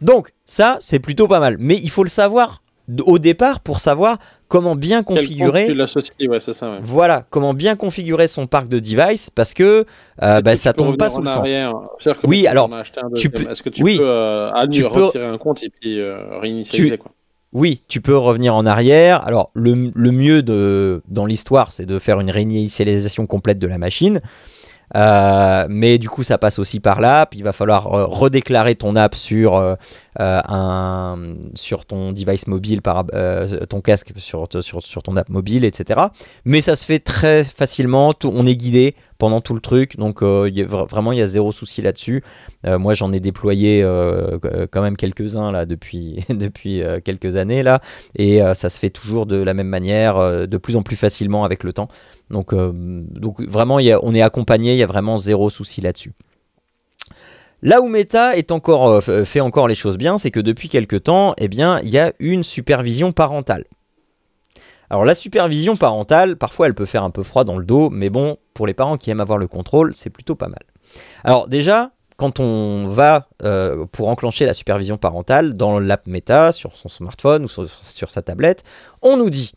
[0.00, 1.56] Donc, ça, c'est plutôt pas mal.
[1.58, 2.62] Mais il faut le savoir
[3.04, 5.72] au départ pour savoir comment bien configurer.
[5.72, 9.84] Ouais, ça, Voilà, comment bien configurer son parc de device parce que
[10.22, 11.48] euh, bah, ça tombe pas sous le sens.
[12.24, 12.70] Oui, alors
[13.16, 13.50] tu peux.
[13.50, 17.12] Est-ce que tu peux, euh, retirer un compte et puis euh, réinitialiser quoi
[17.52, 19.26] oui, tu peux revenir en arrière.
[19.26, 24.20] Alors, le, mieux de, dans l'histoire, c'est de faire une réinitialisation complète de la machine.
[24.94, 27.34] Euh, mais du coup, ça passe aussi par l'app.
[27.34, 29.74] Il va falloir euh, redéclarer ton app sur, euh,
[30.18, 33.04] un, sur ton device mobile, par,
[33.68, 36.00] ton casque sur, ton app mobile, etc.
[36.44, 38.14] Mais ça se fait très facilement.
[38.24, 39.96] on est guidé pendant tout le truc.
[39.96, 40.50] Donc euh,
[40.88, 42.22] vraiment, il y a zéro souci là-dessus.
[42.66, 44.38] Euh, moi, j'en ai déployé euh,
[44.70, 46.24] quand même quelques-uns là depuis,
[47.04, 47.80] quelques années là,
[48.16, 51.64] et ça se fait toujours de la même manière, de plus en plus facilement avec
[51.64, 51.88] le temps.
[52.30, 56.12] Donc, donc vraiment, on est accompagné, il y a vraiment zéro souci là-dessus.
[57.66, 61.48] Là où Meta encore, fait encore les choses bien, c'est que depuis quelques temps, eh
[61.48, 63.64] bien, il y a une supervision parentale.
[64.88, 68.08] Alors la supervision parentale, parfois elle peut faire un peu froid dans le dos, mais
[68.08, 70.62] bon, pour les parents qui aiment avoir le contrôle, c'est plutôt pas mal.
[71.24, 76.76] Alors déjà, quand on va euh, pour enclencher la supervision parentale dans l'app Meta, sur
[76.76, 78.62] son smartphone ou sur, sa tablette,
[79.02, 79.50] on nous dit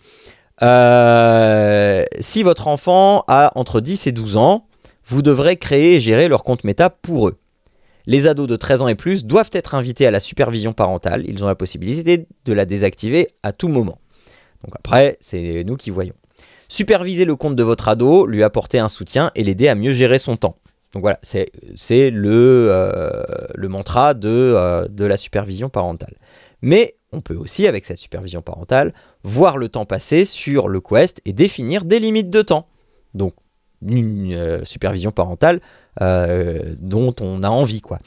[0.63, 4.65] euh, si votre enfant a entre 10 et 12 ans,
[5.05, 7.37] vous devrez créer et gérer leur compte Meta pour eux.
[8.09, 11.23] Les ados de 13 ans et plus doivent être invités à la supervision parentale.
[11.27, 13.99] Ils ont la possibilité de la désactiver à tout moment.
[14.63, 16.15] Donc après, c'est nous qui voyons.
[16.69, 20.17] Superviser le compte de votre ado, lui apporter un soutien et l'aider à mieux gérer
[20.17, 20.55] son temps.
[20.93, 21.51] Donc voilà, c'est
[22.09, 23.21] le, euh,
[23.53, 26.15] le mantra de, euh, de la supervision parentale.
[26.63, 31.21] Mais on peut aussi, avec cette supervision parentale, voir le temps passé sur le Quest
[31.25, 32.65] et définir des limites de temps.
[33.13, 33.35] Donc
[33.85, 35.59] une euh, supervision parentale
[35.99, 37.81] dont on a envie.
[37.81, 37.99] quoi.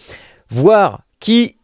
[0.49, 1.57] Voir qui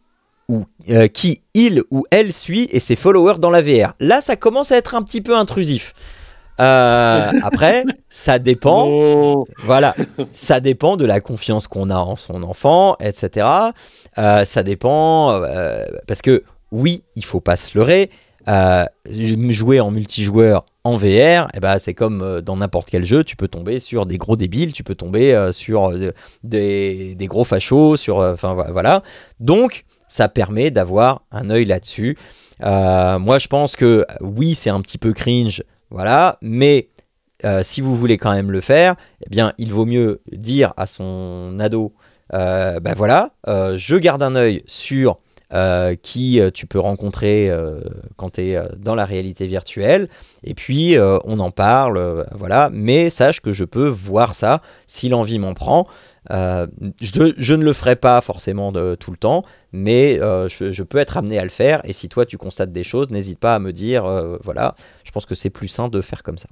[0.48, 3.92] ou euh, qui il ou elle suit et ses followers dans la VR.
[3.98, 5.94] Là, ça commence à être un petit peu intrusif.
[6.58, 9.44] après, ça dépend.
[9.64, 9.94] Voilà,
[10.32, 13.46] ça dépend de la confiance qu'on a en son enfant, etc.
[14.16, 15.40] ça dépend
[16.06, 16.42] parce que
[16.72, 18.10] oui, il faut pas se leurrer.
[19.50, 23.36] Jouer en multijoueur en VR, eh ben, c'est comme euh, dans n'importe quel jeu, tu
[23.36, 27.96] peux tomber sur des gros débiles, tu peux tomber euh, sur euh, des, gros fachos,
[27.96, 29.02] sur, enfin voilà.
[29.38, 32.16] Donc, ça permet d'avoir un œil là-dessus.
[32.60, 36.88] moi, je pense que oui, c'est un petit peu cringe, voilà, mais
[37.62, 41.58] si vous voulez quand même le faire, eh bien, il vaut mieux dire à son
[41.60, 41.92] ado,
[42.32, 45.18] ben voilà, je garde un œil sur
[45.54, 47.80] euh, qui euh, tu peux rencontrer euh,
[48.16, 50.10] quand tu es dans la réalité virtuelle.
[50.44, 52.70] Et puis, on en parle, voilà.
[52.72, 55.86] Mais sache que je peux voir ça si l'envie m'en prend.
[56.30, 59.42] Je, ne le ferai pas forcément tout le temps,
[59.72, 61.80] mais je, je, peux être amené à le faire.
[61.84, 64.04] Et si toi, tu constates des choses, n'hésite pas à me dire,
[64.42, 64.74] voilà.
[65.04, 66.48] Je pense que c'est plus sain de faire comme ça.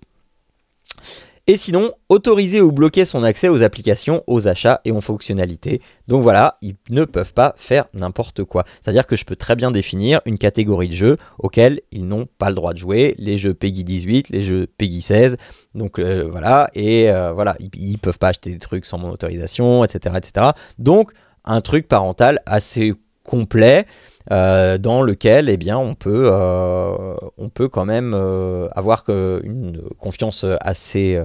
[1.49, 5.81] Et sinon, autoriser ou bloquer son accès aux applications, aux achats et aux fonctionnalités.
[6.09, 8.65] Donc voilà, ils ne peuvent pas faire n'importe quoi.
[8.83, 12.49] C'est-à-dire que je peux très bien définir une catégorie de jeux auxquels ils n'ont pas
[12.49, 15.37] le droit de jouer, les jeux PEGI 18, les jeux PEGI 16.
[15.77, 19.11] Donc euh, voilà, et euh, voilà, ils ne peuvent pas acheter des trucs sans mon
[19.11, 20.49] autorisation, etc., etc.
[20.81, 21.13] Donc
[21.45, 23.87] un truc parental assez complet.
[24.33, 29.83] Euh, dans lequel eh bien, on, peut, euh, on peut quand même euh, avoir une
[29.99, 31.21] confiance assez,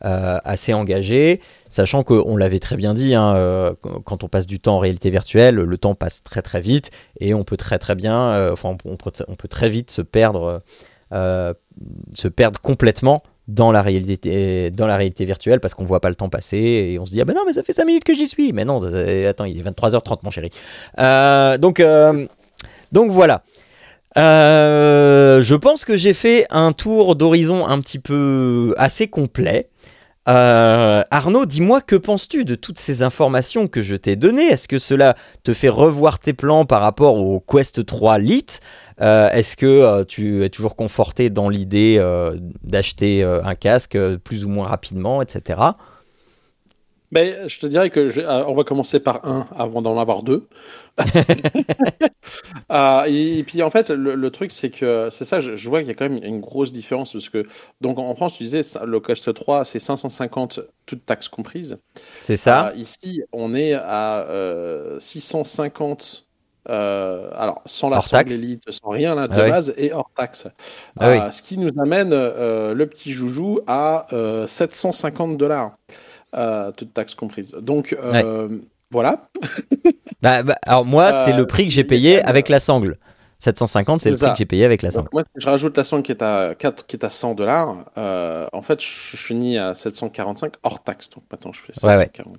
[0.00, 1.40] assez engagée,
[1.70, 5.54] sachant qu'on l'avait très bien dit, hein, quand on passe du temps en réalité virtuelle,
[5.54, 6.90] le temps passe très très vite
[7.20, 10.60] et on peut très très bien, enfin on peut, on peut, très vite se perdre,
[11.12, 16.14] se perdre complètement dans la réalité, dans la réalité virtuelle parce qu'on voit pas le
[16.14, 18.14] temps passer et on se dit ah ben non mais ça fait 5 minutes que
[18.14, 18.52] j'y suis.
[18.52, 18.82] Mais non
[19.26, 20.50] attends il est 23h30 mon chéri.
[20.98, 22.26] Euh, donc euh,
[22.92, 23.42] donc voilà.
[24.18, 29.68] Euh, je pense que j'ai fait un tour d'horizon un petit peu assez complet
[30.26, 34.46] Arnaud, dis-moi, que penses-tu de toutes ces informations que je t'ai données?
[34.46, 38.60] Est-ce que cela te fait revoir tes plans par rapport au Quest 3 Lite
[39.00, 44.44] euh, est-ce que euh, tu es toujours conforté dans l'idée euh, d'acheter un casque plus
[44.44, 45.60] ou moins rapidement, etc.
[47.12, 48.10] Ben, je te dirais que
[48.46, 50.48] on va commencer par un avant d'en avoir deux.
[53.06, 55.94] et, puis en fait, le, truc c'est que c'est ça, je, vois qu'il y a
[55.94, 57.46] quand même une grosse différence parce que
[57.80, 61.78] donc en France, tu disais le Quest 3 c'est 550 toutes taxes comprises.
[62.20, 62.72] C'est ça.
[62.74, 64.26] ici, on est à
[64.98, 66.26] 650
[66.68, 70.46] euh, alors, sans la sangle élite, sans rien là, de ah base, et hors taxe.
[70.98, 74.06] Ah euh, ce qui nous amène euh, le petit joujou à
[74.46, 75.76] 750 dollars,
[76.76, 77.52] toute taxe comprise.
[77.52, 77.96] Donc,
[78.90, 79.28] voilà.
[80.22, 82.96] Bah, bah, alors, moi, c'est le prix que j'ai payé avec la sangle.
[83.40, 85.08] 750, c'est le prix que j'ai payé avec la sangle.
[85.12, 87.90] moi, je rajoute la sangle qui est à, 4, qui est à 100 dollars.
[87.96, 91.10] en fait, je, finis à 745 hors taxe.
[91.10, 92.38] Donc maintenant, je fais 740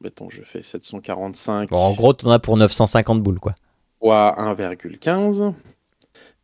[0.00, 1.72] mettons, je fais 745.
[1.72, 3.54] en gros, tu en as pour 950 boules, quoi.
[3.98, 5.52] Fois 1,15.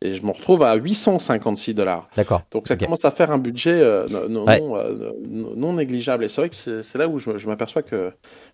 [0.03, 2.09] Et je me retrouve à 856 dollars.
[2.17, 2.41] D'accord.
[2.51, 6.25] Donc ça commence à faire un budget euh, euh, non, négligeable.
[6.25, 8.11] Et c'est vrai que c'est là où je, m'aperçois que,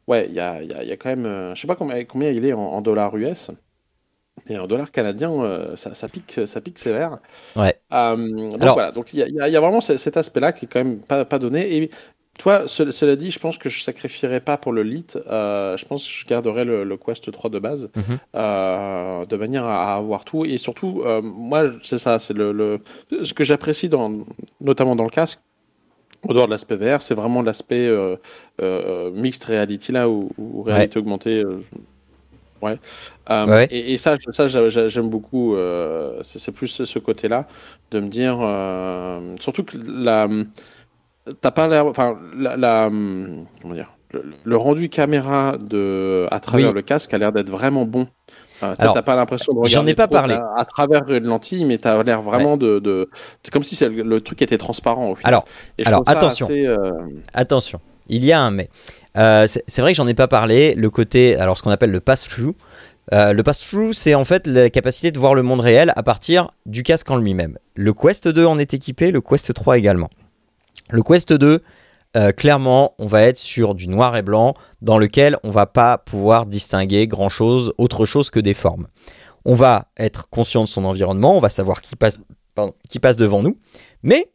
[0.08, 2.46] ouais, il y a, y a, quand même, euh, je sais pas combien, combien il
[2.46, 3.50] est en, dollars US.
[4.48, 7.18] Et en dollars canadiens, ça, ça, pique, ça pique sévère.
[7.56, 7.76] Ouais.
[7.92, 11.26] donc voilà, donc il y, y, a vraiment cet aspect-là qui est quand même pas,
[11.26, 11.76] pas donné.
[11.76, 11.92] Et
[12.40, 15.06] toi, cela dit, je pense que je sacrifierais pas pour le lit.
[15.28, 18.18] Euh, je pense que je garderai le, Quest 3 de base, mhm.
[18.34, 20.46] euh, de manière à, avoir tout.
[20.46, 22.80] Et surtout, euh, moi, c'est ça, c'est le,
[23.24, 24.26] ce que j'apprécie dans,
[24.62, 25.40] notamment dans le casque.
[26.28, 27.90] Au dehors de l'aspect VR, c'est vraiment l'aspect
[29.14, 31.44] mixed reality là, ou, réalité augmentée.
[32.62, 32.78] Ouais.
[33.70, 35.58] Et, et, ça, ça j'aime beaucoup.
[36.22, 37.48] c'est plus ce côté-là
[37.92, 38.38] de me dire,
[39.42, 40.30] surtout que la
[41.42, 41.86] t'as pas l'air.
[41.86, 43.92] Enfin, la, comment dire
[44.44, 48.08] le, rendu caméra de, à travers le casque a l'air d'être vraiment bon.
[48.62, 50.38] Euh, t'as pas l'impression de regarder ai pas parlé.
[50.58, 53.10] À, travers une lentille, mais t'as l'air vraiment de, de...
[53.44, 55.34] C'est comme si le, truc était transparent au final.
[55.34, 55.46] Alors,
[55.86, 56.48] alors attention.
[56.52, 56.92] Euh,
[57.34, 58.70] attention, il y a un mais.
[59.18, 60.76] Euh, c'est vrai que j'en ai pas parlé.
[60.76, 62.54] Le côté, alors ce qu'on appelle le pass-through.
[63.12, 66.84] le pass-through, c'est en fait la capacité de voir le monde réel à partir du
[66.84, 67.58] casque en lui-même.
[67.76, 70.10] Le Quest 2 en est équipé, le Quest 3 également.
[70.90, 71.62] Le Quest 2,
[72.18, 75.98] euh, clairement, on va être sur du noir et blanc dans lequel on va pas
[75.98, 78.88] pouvoir distinguer grand chose, autre chose que des formes.
[79.46, 82.20] On va être conscient de son environnement, on va savoir qui passe,
[82.90, 83.60] qui passe devant nous,
[84.02, 84.32] mais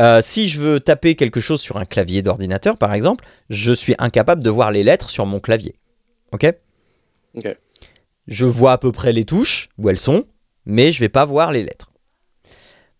[0.00, 3.96] euh, si je veux taper quelque chose sur un clavier d'ordinateur, par exemple, je suis
[3.98, 5.74] incapable de voir les lettres sur mon clavier.
[6.30, 6.46] Ok?
[7.34, 7.56] Ok.
[8.28, 10.24] Je vois à peu près les touches, où elles sont,
[10.66, 11.90] mais je vais pas voir les lettres.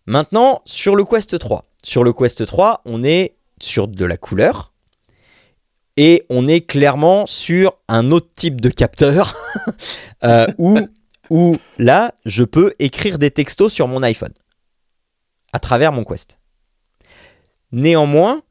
[0.05, 4.73] Maintenant, sur le Quest 3, sur le Quest 3, on est sur de la couleur
[5.97, 9.35] et on est clairement sur un autre type de capteur
[10.23, 10.47] euh,
[11.29, 14.33] où, là, je peux écrire des textos sur mon iPhone
[15.51, 16.39] à travers mon Quest.
[17.71, 18.43] Néanmoins,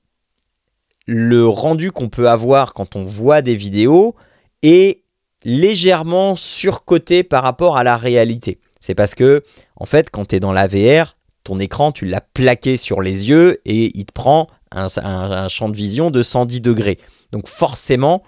[1.06, 4.14] le rendu qu'on peut avoir quand on voit des vidéos
[4.62, 5.02] est
[5.44, 8.60] légèrement surcoté par rapport à la réalité.
[8.80, 9.42] C'est parce que,
[9.76, 13.28] en fait, quand tu es dans la VR, ton écran, tu l'as plaqué sur les
[13.28, 16.98] yeux et il te prend un, champ de vision de 110 degrés.
[17.32, 18.22] Donc forcément,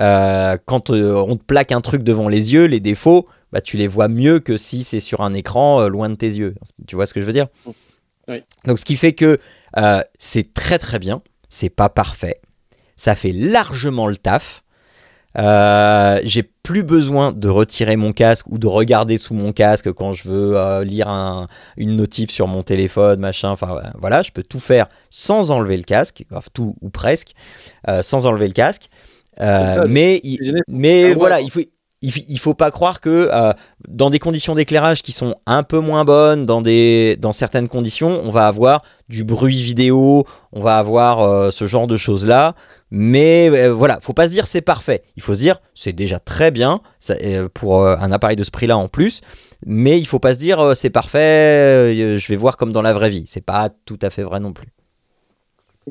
[0.00, 3.76] euh, quand euh, on te plaque un truc devant les yeux, les défauts, bah, tu
[3.76, 6.54] les vois mieux que si c'est sur un écran euh, loin de tes yeux.
[6.86, 7.48] Tu vois ce que je veux dire?
[8.64, 9.38] Donc ce qui fait que
[10.18, 12.40] c'est très très bien, c'est pas parfait,
[12.96, 14.64] ça fait largement le taf.
[15.38, 20.12] Euh, j'ai plus besoin de retirer mon casque ou de regarder sous mon casque quand
[20.12, 21.08] je veux euh, lire
[21.76, 23.50] une notif sur mon téléphone, machin.
[23.50, 27.32] Enfin voilà, je peux tout faire sans enlever le casque, enfin, tout ou presque,
[27.88, 28.88] euh, sans enlever le casque.
[29.38, 30.22] mais
[30.68, 31.60] mais voilà, il faut
[32.02, 33.30] il, faut pas croire que
[33.88, 38.20] dans des conditions d'éclairage qui sont un peu moins bonnes, dans, des, dans certaines conditions,
[38.22, 42.54] on va avoir du bruit vidéo, on va avoir ce genre de choses-là.
[42.98, 45.02] Mais euh, voilà, faut pas se dire c'est parfait.
[45.16, 46.80] Il faut se dire c'est déjà très bien
[47.10, 49.20] euh, pour euh, un appareil de ce prix-là en plus.
[49.66, 53.10] Mais il faut pas se dire c'est parfait, je vais voir comme dans la vraie
[53.10, 53.24] vie.
[53.26, 54.68] C'est pas tout à fait vrai non plus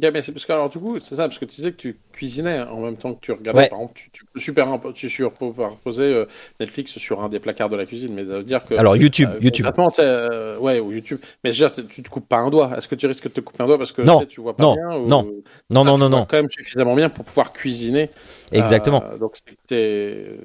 [0.01, 1.97] mais c'est parce que, alors, du coup, c'est ça, parce que tu disais que tu
[2.11, 3.69] cuisinais en même temps que tu regardais.
[3.69, 6.25] Par exemple, tu, tu peux super, tu superposer euh,
[6.59, 8.75] Netflix sur un des placards de la cuisine, mais ça veut dire que.
[8.75, 9.65] Alors, YouTube, euh, YouTube.
[9.99, 11.19] Euh, ouais, ou YouTube.
[11.43, 12.71] Mais je veux dire, tu te coupes pas un doigt.
[12.77, 14.63] Est-ce que tu risques de te couper un doigt parce que non, tu vois pas
[14.63, 15.31] non, bien Non,
[15.69, 16.25] non, non, non, non.
[16.25, 18.09] quand même suffisamment bien pour pouvoir cuisiner.
[18.51, 19.03] Exactement.
[19.17, 19.37] donc,
[19.69, 20.37] c'est.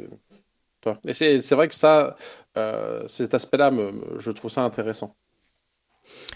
[1.05, 2.17] Et c'est vrai que ça,
[3.09, 3.73] cet aspect-là,
[4.19, 5.17] je trouve ça intéressant.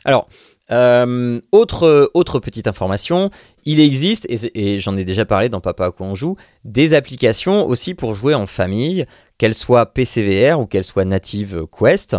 [0.04, 0.28] Alors,
[0.70, 3.30] euh, autre, autre petite information,
[3.64, 7.66] il existe, et, j'en ai déjà parlé dans Papa à quoi on joue, des applications
[7.66, 9.06] aussi pour jouer en famille,
[9.38, 12.16] qu'elles soient PCVR ou qu'elles soient native Quest.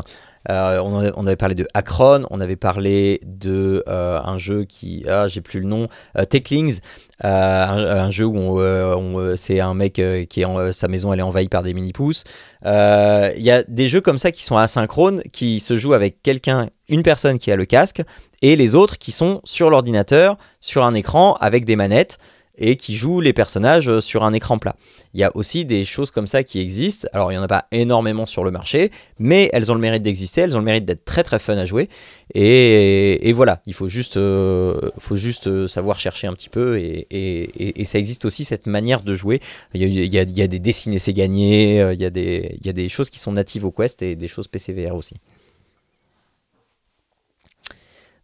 [0.50, 5.28] Euh, on, avait, parlé de Acron, on avait parlé de euh, un jeu qui, ah,
[5.28, 5.88] j'ai plus le nom,
[6.30, 6.80] Techlings,
[7.22, 11.64] un, jeu où c'est un mec qui est en, sa maison elle est envahie par
[11.64, 12.24] des mini pousses.
[12.64, 16.70] Il y a des jeux comme ça qui sont asynchrones, qui se jouent avec quelqu'un,
[16.90, 18.04] une personne qui a le casque
[18.42, 22.20] et les autres qui sont sur l'ordinateur, sur un écran avec des manettes
[22.58, 24.76] et qui jouent les personnages euh, sur un écran plat.
[25.14, 27.08] Il y a aussi des choses comme ça qui existent.
[27.14, 30.02] Alors il n'y en a pas énormément sur le marché, mais elles ont le mérite
[30.02, 31.90] d'exister, elles ont le mérite d'être très très fun à jouer.
[32.34, 37.86] Et, voilà, il faut juste, euh, faut juste euh, savoir chercher un petit peu et,
[37.86, 39.40] ça existe aussi cette manière de jouer.
[39.74, 42.66] Il y a, il y a des dessinés c'est gagné, il y, a des, il
[42.66, 45.16] y a des choses qui sont natives au Quest et des choses PCVR aussi.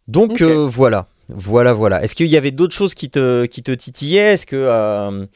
[0.08, 2.02] Donc euh, voilà, voilà, voilà.
[2.02, 4.34] Est-ce qu'il y avait d'autres choses qui te, qui te titillaient?
[4.34, 5.26] Est-ce que, euh,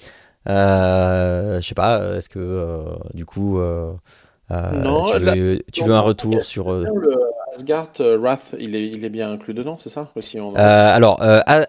[0.48, 2.84] euh, je sais pas, est-ce que
[3.14, 3.58] du coup,
[4.50, 5.06] non,
[5.72, 6.86] tu, veux, un retour sur le
[7.54, 11.20] Asgard Wrath Il est, il est bien inclus dedans, c'est ça aussi Alors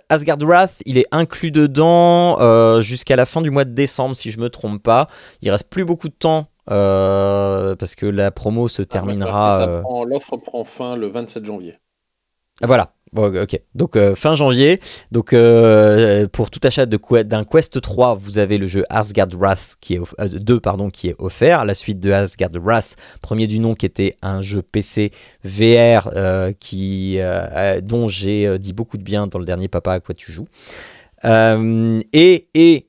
[0.09, 4.39] Asgard Wrath, il est inclus dedans jusqu'à la fin du mois de décembre, si je
[4.39, 5.07] me trompe pas.
[5.41, 6.47] Il reste plus beaucoup de temps.
[6.65, 9.81] parce que la promo se ah, terminera.
[10.05, 11.79] L'offre prend fin le 27 janvier.
[12.61, 12.91] Voilà.
[13.17, 13.61] Ok.
[13.75, 14.79] Donc euh, fin janvier.
[15.11, 19.95] Donc euh, pour tout achat d'un Quest 3, vous avez le jeu Asgard Wrath qui
[19.95, 21.65] est 2 euh, pardon qui est offert.
[21.65, 25.11] La suite de Asgard Wrath, premier du nom qui était un jeu PC
[25.43, 26.09] VR
[26.59, 27.19] qui
[27.83, 30.47] dont j'ai dit beaucoup de bien dans le dernier Papa à quoi tu joues.
[31.23, 32.87] et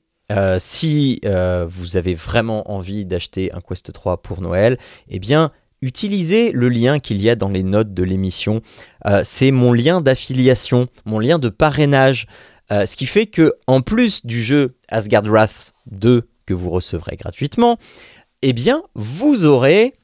[0.59, 4.77] si vous avez vraiment envie d'acheter un Quest 3 pour Noël,
[5.09, 5.51] eh bien
[5.81, 8.61] utilisez le lien qu'il y a dans les notes de l'émission.
[9.05, 12.27] Euh, c'est mon lien d'affiliation, mon lien de parrainage.
[12.71, 17.15] Euh, ce qui fait que, en plus du jeu Asgard Wrath 2 que vous recevrez
[17.15, 17.77] gratuitement,
[18.41, 19.95] eh bien, vous aurez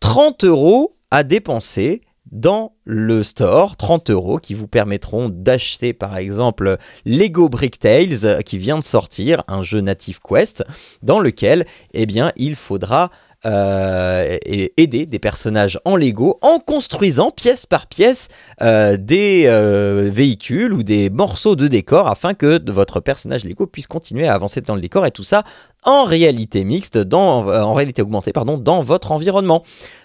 [0.00, 6.78] 30 euros à dépenser dans le store, 30 euros qui vous permettront d'acheter par exemple
[7.04, 10.64] Lego Brick Tales qui vient de sortir, un jeu natif Quest,
[11.02, 13.10] dans lequel eh bien, il faudra
[13.46, 18.28] euh, et aider des personnages en Lego en construisant pièce par pièce
[18.60, 23.86] euh, des euh, véhicules ou des morceaux de décor afin que votre personnage Lego puisse
[23.86, 25.44] continuer à avancer dans le décor et tout ça
[25.84, 29.62] en réalité mixte, dans, en réalité augmentée, pardon, dans votre environnement.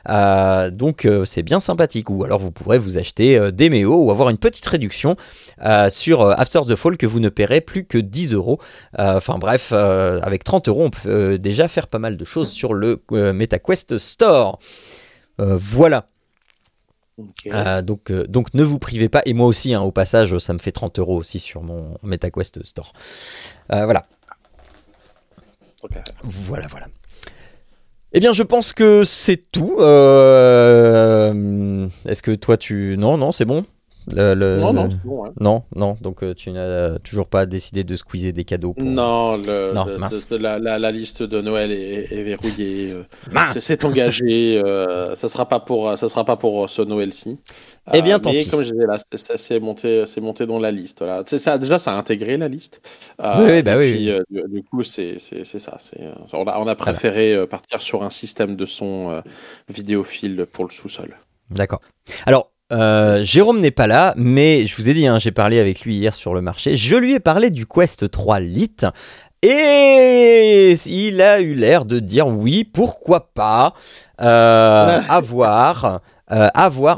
[0.07, 2.09] donc c'est bien sympathique.
[2.09, 5.15] Ou alors vous pourrez vous acheter des méos ou avoir une petite réduction
[5.89, 8.59] sur After the Fall que vous ne paierez plus que 10 euros.
[8.97, 13.01] Enfin bref, avec 30 euros, on peut déjà faire pas mal de choses sur le
[13.11, 14.59] MetaQuest Store.
[15.39, 16.07] Euh, voilà.
[17.82, 19.21] donc, donc ne vous privez pas.
[19.26, 22.63] Et moi aussi, hein, au passage, ça me fait 30 euros aussi sur mon MetaQuest
[22.63, 22.93] Store.
[23.69, 24.05] voilà.
[26.24, 26.88] Voilà, voilà.
[28.14, 29.78] Eh bien, je pense que c'est tout.
[29.80, 31.42] Est-ce
[32.22, 32.96] que toi, tu...
[32.98, 33.66] Non, non, c'est bon?
[34.14, 38.43] Non, non, bon, non, non, donc euh, tu n'as toujours pas décidé de squeezer des
[38.43, 38.88] cadeaux pour...
[38.88, 42.91] Non, la, liste de Noël est, verrouillée.
[42.91, 43.03] Euh,
[43.60, 44.62] c'est engagé.
[44.64, 47.39] Euh, ça sera pas pour, ça sera pas pour ce Noël-ci.
[47.93, 48.47] Eh bien, tant pis.
[48.47, 48.97] comme je disais là,
[49.36, 51.03] c'est monté, c'est monté dans la liste.
[51.26, 52.82] Ça, déjà, ça a intégré la liste.
[53.20, 54.12] oui, bah oui.
[54.30, 55.78] du, coup, c'est ça.
[56.34, 59.22] On a, on a préféré partir sur un système de son
[59.68, 61.18] vidéophile pour le sous-sol.
[61.51, 61.82] D'accord.
[62.26, 65.82] Alors, euh, Jérôme n'est pas là, mais je vous ai dit, hein, j'ai parlé avec
[65.82, 66.76] lui hier sur le marché.
[66.76, 68.88] Je lui ai parlé du Quest 3 Lite.
[69.41, 73.76] Et il a eu l'air de dire oui, pourquoi pas,
[74.20, 76.01] euh, avoir,
[76.32, 76.49] euh,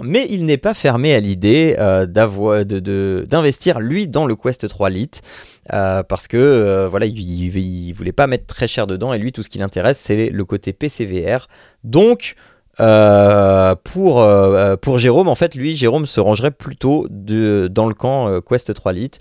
[0.04, 1.76] mais il n'est pas fermé à l'idée
[2.08, 5.22] d'investir lui dans le Quest 3 Lite.
[5.70, 9.50] parce que voilà, il, il, voulait pas mettre très cher dedans et lui tout ce
[9.50, 11.50] qui l'intéresse c'est le côté PCVR.
[11.84, 12.36] Donc
[12.80, 17.94] euh, pour, euh, pour Jérôme, en fait, lui, Jérôme se rangerait plutôt de, dans le
[17.94, 19.20] camp euh, Quest 3 Lite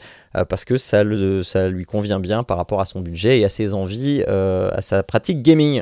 [0.51, 1.03] parce que ça,
[1.45, 5.03] ça lui convient bien par rapport à son budget et à ses envies, à sa
[5.03, 5.81] pratique gaming.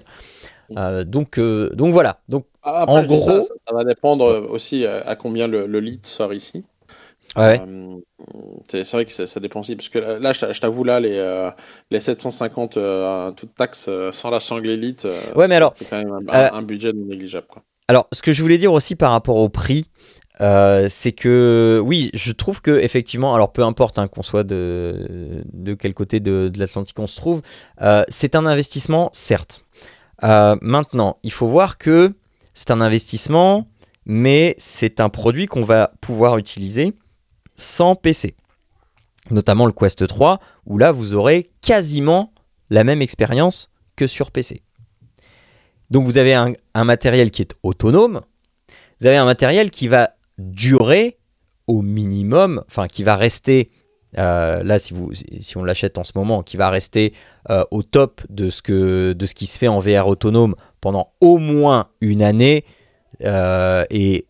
[0.70, 2.20] donc, donc voilà.
[2.28, 3.40] Donc, ah, en gros, ça,
[3.72, 6.64] va dépendre aussi à combien le, le Lite sort ici.
[7.36, 7.60] Ouais.
[8.68, 11.50] c'est vrai que ça, dépend aussi, parce que là, je, t'avoue, là, les,
[11.90, 16.16] les 750 euh, toute taxe sans la sangle élite, ouais, mais alors, c'est quand même
[16.28, 17.46] un, budget négligeable.
[17.48, 17.62] Quoi.
[17.88, 19.86] Alors, ce que je voulais dire aussi par rapport au prix,
[20.40, 25.44] euh, c'est que oui, je trouve que effectivement, alors peu importe hein, qu'on soit de,
[25.52, 27.42] de, quel côté de, l'Atlantique on se trouve,
[27.82, 29.64] euh, c'est un investissement, certes.
[30.24, 32.14] Euh, maintenant, il faut voir que
[32.52, 33.68] c'est un investissement,
[34.06, 36.94] mais c'est un produit qu'on va pouvoir utiliser
[37.56, 38.36] sans PC.
[39.30, 42.32] Notamment le Quest 3, où là, vous aurez quasiment
[42.70, 44.62] la même expérience que sur PC.
[45.90, 48.22] Donc vous avez un, matériel qui est autonome,
[49.00, 51.18] vous avez un matériel qui va durer
[51.66, 53.70] au minimum, enfin qui va rester,
[54.18, 55.12] euh, là si, vous,
[55.56, 57.12] on l'achète en ce moment, qui va rester
[57.50, 61.88] euh, au top de ce, que, qui se fait en VR autonome pendant au moins
[62.00, 62.64] une année,
[63.22, 64.26] euh, et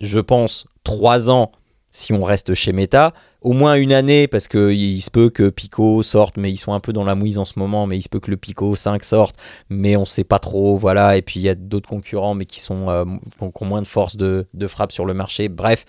[0.00, 1.52] je pense trois ans
[1.90, 6.02] si on reste chez Meta, au moins une année, parce qu'il se peut que Pico
[6.02, 8.08] sorte, mais ils sont un peu dans la mouise en ce moment, mais il se
[8.08, 9.36] peut que le Pico 5 sorte,
[9.70, 12.46] mais on ne sait pas trop, voilà, et puis il y a d'autres concurrents, mais
[12.46, 13.04] qui, sont, euh,
[13.40, 15.84] ont, moins de force de, frappe sur le marché, bref,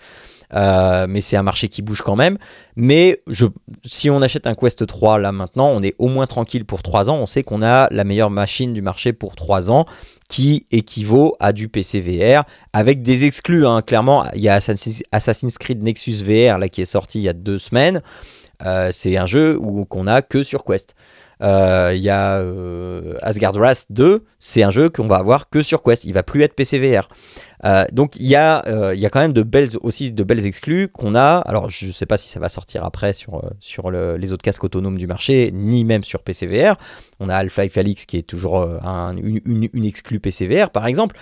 [0.54, 2.38] euh, mais c'est un marché qui bouge quand même.
[2.76, 3.22] Mais
[3.84, 7.10] si on achète un Quest 3 là maintenant, on est au moins tranquille pour 3
[7.10, 9.86] ans, on sait qu'on a la meilleure machine du marché pour 3 ans,
[10.28, 13.66] qui équivaut à du PC VR avec des exclus.
[13.66, 13.82] Hein.
[13.82, 17.32] Clairement, il y a Assassin's Creed Nexus VR là, qui est sorti il y a
[17.32, 18.02] deux semaines.
[18.64, 20.94] Euh, c'est un jeu qu'on a que sur Quest.
[21.42, 22.44] Euh, il y a
[23.22, 26.04] Asgard Wrath 2, c'est un jeu qu'on va avoir que sur Quest.
[26.04, 27.08] Il va plus être PC VR.
[27.64, 30.46] Euh, donc il y, a, euh, y a quand même de belles, aussi de belles
[30.46, 31.38] exclus qu'on a.
[31.46, 34.42] Alors je ne sais pas si ça va sortir après sur, euh, sur les autres
[34.42, 36.76] casques autonomes du marché, ni même sur PCVR.
[37.18, 41.16] On a Half-Life Alix qui est toujours une, une, exclue PCVR par exemple.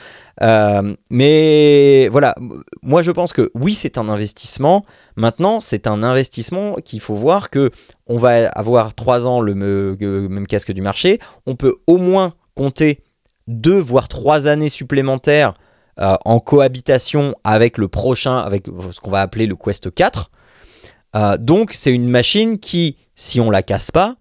[1.11, 2.37] mais voilà,
[2.83, 4.85] moi je pense que oui c'est un investissement.
[5.17, 7.71] Maintenant c'est un investissement qu'il faut voir que
[8.07, 11.19] on va avoir 3 ans le, même casque du marché.
[11.47, 13.03] On peut au moins compter
[13.49, 15.55] 2 voire 3 années supplémentaires
[16.01, 20.31] euh, en cohabitation avec le prochain, avec ce qu'on va appeler le Quest 4.
[21.17, 24.17] Euh, donc c'est une machine qui, si on la casse pas,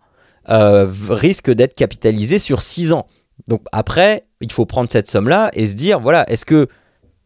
[0.50, 3.06] euh, risque d'être capitalisée sur 6 ans.
[3.48, 6.68] Donc après, il faut prendre cette somme-là et se dire, voilà, est-ce que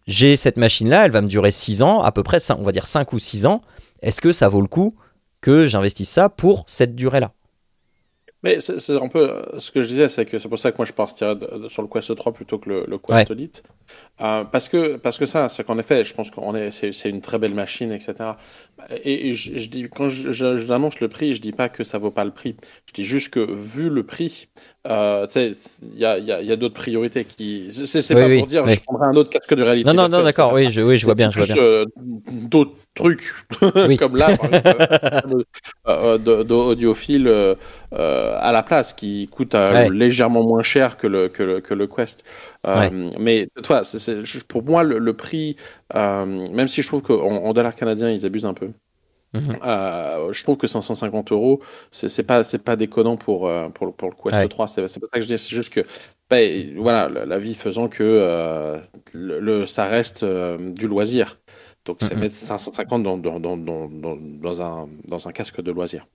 [0.08, 2.86] j'ai cette machine-là, elle va me durer 6 ans, à peu près, on va dire
[2.86, 3.62] 5 ou 6 ans,
[4.02, 4.96] est-ce que ça vaut le coup
[5.40, 7.32] que j'investisse ça pour cette durée-là?
[8.44, 10.86] Mais c'est un peu ce que je disais, c'est que c'est pour ça que moi
[10.86, 11.38] je partirais
[11.70, 13.36] sur le Quest 3 plutôt que le, Quest ouais.
[13.36, 13.62] Lite.
[14.22, 17.22] Euh, parce, que, parce que ça, c'est qu'en effet, je pense qu'on est, c'est, une
[17.22, 18.14] très belle machine, etc.
[19.04, 22.32] Et, je, dis, quand j'annonce le prix, je dis pas que ça vaut pas le
[22.32, 22.56] prix.
[22.86, 24.48] Je dis juste que vu le prix,
[24.88, 25.52] euh, tu sais,
[25.94, 27.68] il y a, y a, y a d'autres priorités qui.
[27.70, 29.92] C'est, pas pour dire, je prendrai un autre casque de réalité.
[29.92, 31.58] Non, non, non, d'accord, oui, je, oui, je vois bien, je vois bien.
[31.58, 31.86] Euh,
[32.28, 33.34] d'autres trucs,
[34.00, 34.30] comme là,
[35.88, 37.56] euh, d'audiophile euh,
[37.92, 39.56] à la place, qui coûte
[39.92, 42.24] légèrement moins cher que le, que le, que le Quest.
[42.64, 43.82] Mais toi,
[44.48, 45.56] pour moi, le, prix,
[45.94, 48.72] même si je trouve qu'en dollar canadien, ils abusent un peu.
[49.34, 49.60] Mhm.
[49.64, 54.10] Euh, je trouve que 550 euros, c'est pas c'est pas déconnant pour euh, pour, pour
[54.10, 54.68] le Quest 3.
[54.68, 55.38] C'est pas ça que je dis.
[55.38, 55.86] C'est juste que
[56.30, 58.80] ben, voilà, la, vie faisant que euh,
[59.14, 61.40] le, ça reste du loisir.
[61.86, 66.08] Donc c'est mettre 550 dans, dans, dans, dans, un, dans un casque de loisir.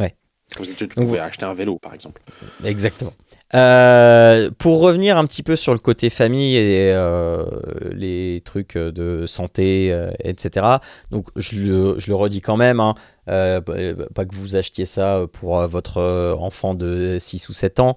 [0.00, 0.16] Ouais.
[0.60, 2.20] Tu pouvais acheter un vélo, par exemple.
[2.64, 3.12] Exactement.
[3.54, 7.44] Euh, pour revenir un petit peu sur le côté famille et euh,
[7.92, 10.66] les trucs de santé, euh, etc.
[11.10, 12.94] Donc je le, je le, redis quand même, hein,
[13.26, 16.00] pas que vous achetiez ça pour votre
[16.38, 17.94] enfant de 6 ou 7 ans.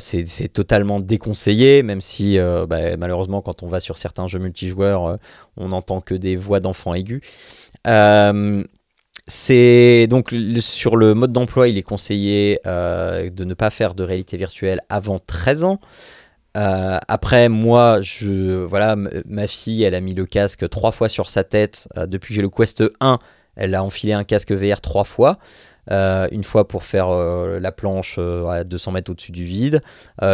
[0.00, 2.36] c'est totalement déconseillé, même si
[2.68, 5.18] bah, malheureusement quand on va sur certains jeux multijoueurs,
[5.56, 7.22] on n'entend que des voix d'enfants aigus.
[9.26, 14.04] C'est donc sur le mode d'emploi, il est conseillé euh, de ne pas faire de
[14.04, 15.80] réalité virtuelle avant 13 ans.
[16.56, 21.30] Euh, après, moi, je, voilà, ma fille, elle a mis le casque trois fois sur
[21.30, 21.88] sa tête.
[21.96, 23.18] Euh, depuis que j'ai le Quest 1,
[23.56, 25.38] elle a enfilé un casque VR trois fois.
[25.90, 29.82] Une fois pour faire la planche à 200 mètres au-dessus du vide,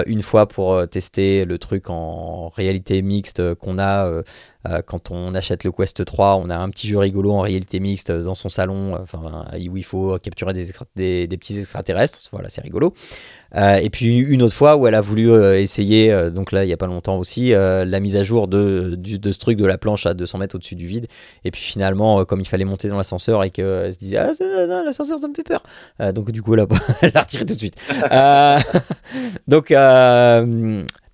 [0.06, 4.22] une fois pour tester le truc en réalité mixte qu'on a
[4.68, 7.80] euh, quand on achète le Quest 3, on a un petit jeu rigolo en réalité
[7.80, 12.28] mixte dans son salon, euh, enfin, où il faut capturer des, des, petits extraterrestres.
[12.32, 12.92] Voilà, c'est rigolo.
[13.56, 16.72] Euh, et puis une autre fois où elle a voulu essayer, donc là il n'y
[16.72, 20.14] a pas longtemps aussi, la mise à jour de, ce truc de la planche à
[20.14, 21.06] 200 mètres au-dessus du vide.
[21.44, 24.32] Et puis finalement, comme il fallait monter dans l'ascenseur et qu'elle se disait Ah,
[24.84, 25.62] l'ascenseur ça me fait peur.
[26.12, 26.54] donc du coup,
[27.02, 27.76] elle a retiré tout de suite.
[29.48, 29.72] donc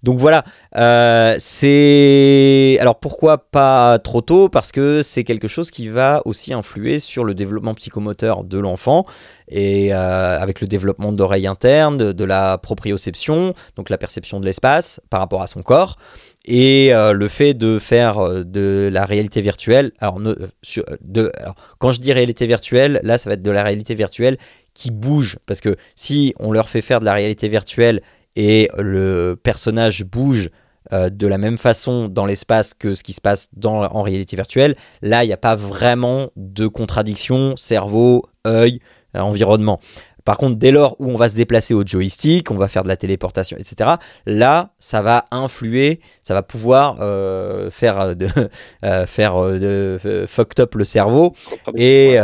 [0.06, 0.44] donc voilà,
[0.76, 4.48] euh, c'est alors pourquoi pas trop tôt?
[4.48, 9.04] Parce que c'est quelque chose qui va aussi influer sur le développement psychomoteur de l'enfant
[9.48, 15.00] et euh, avec le développement d'oreilles internes, de, la proprioception, donc la perception de l'espace
[15.10, 15.98] par rapport à son corps
[16.44, 19.90] et euh, le fait de faire de la réalité virtuelle.
[19.98, 21.32] Alors, de,
[21.80, 24.38] quand je dis réalité virtuelle, là, ça va être de la réalité virtuelle
[24.72, 28.02] qui bouge, parce que si on leur fait faire de la réalité virtuelle
[28.36, 30.50] et le personnage bouge
[30.92, 34.76] euh, de la même façon dans l'espace que ce qui se passe en réalité virtuelle.
[35.02, 38.80] Là, il n'y a pas vraiment de contradiction cerveau, œil,
[39.16, 39.80] euh, environnement.
[40.26, 42.88] Par contre, dès lors où on va se déplacer au joystick, on va faire de
[42.88, 43.90] la téléportation, etc.,
[44.26, 48.26] là, ça va influer, ça va pouvoir euh, faire, de,
[48.84, 51.34] euh, faire euh, de, fucked up le cerveau
[51.76, 52.16] et,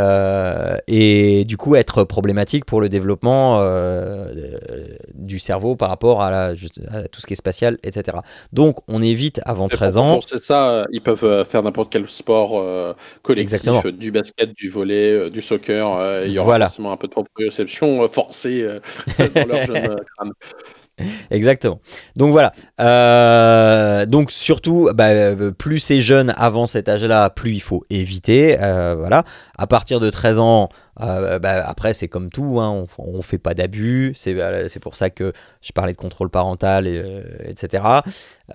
[0.87, 3.63] et du coup être problématique pour le développement
[5.13, 6.51] du cerveau par rapport à,
[7.09, 8.17] tout ce qui est spatial, etc.
[8.51, 10.19] Donc, on évite avant 13 ans.
[10.25, 12.61] C'est ça, ils peuvent faire n'importe quel sport
[13.21, 16.25] collectif, du basket, du volet, du soccer.
[16.25, 16.65] il y aura voilà.
[16.65, 18.79] forcément un peu de proprioception forcés euh,
[19.35, 20.33] dans leur jeune euh, crâne.
[21.31, 21.79] Exactement.
[22.15, 22.53] Donc voilà.
[22.79, 28.55] Euh, donc surtout, bah, plus c'est jeune avant cet âge-là, plus il faut éviter.
[28.57, 29.23] voilà.
[29.57, 30.69] À partir de 13 ans,
[30.99, 34.13] bah, après c'est comme tout, hein, on, ne fait pas d'abus.
[34.15, 37.03] C'est pour ça que je parlais de contrôle parental, et,
[37.45, 37.83] etc.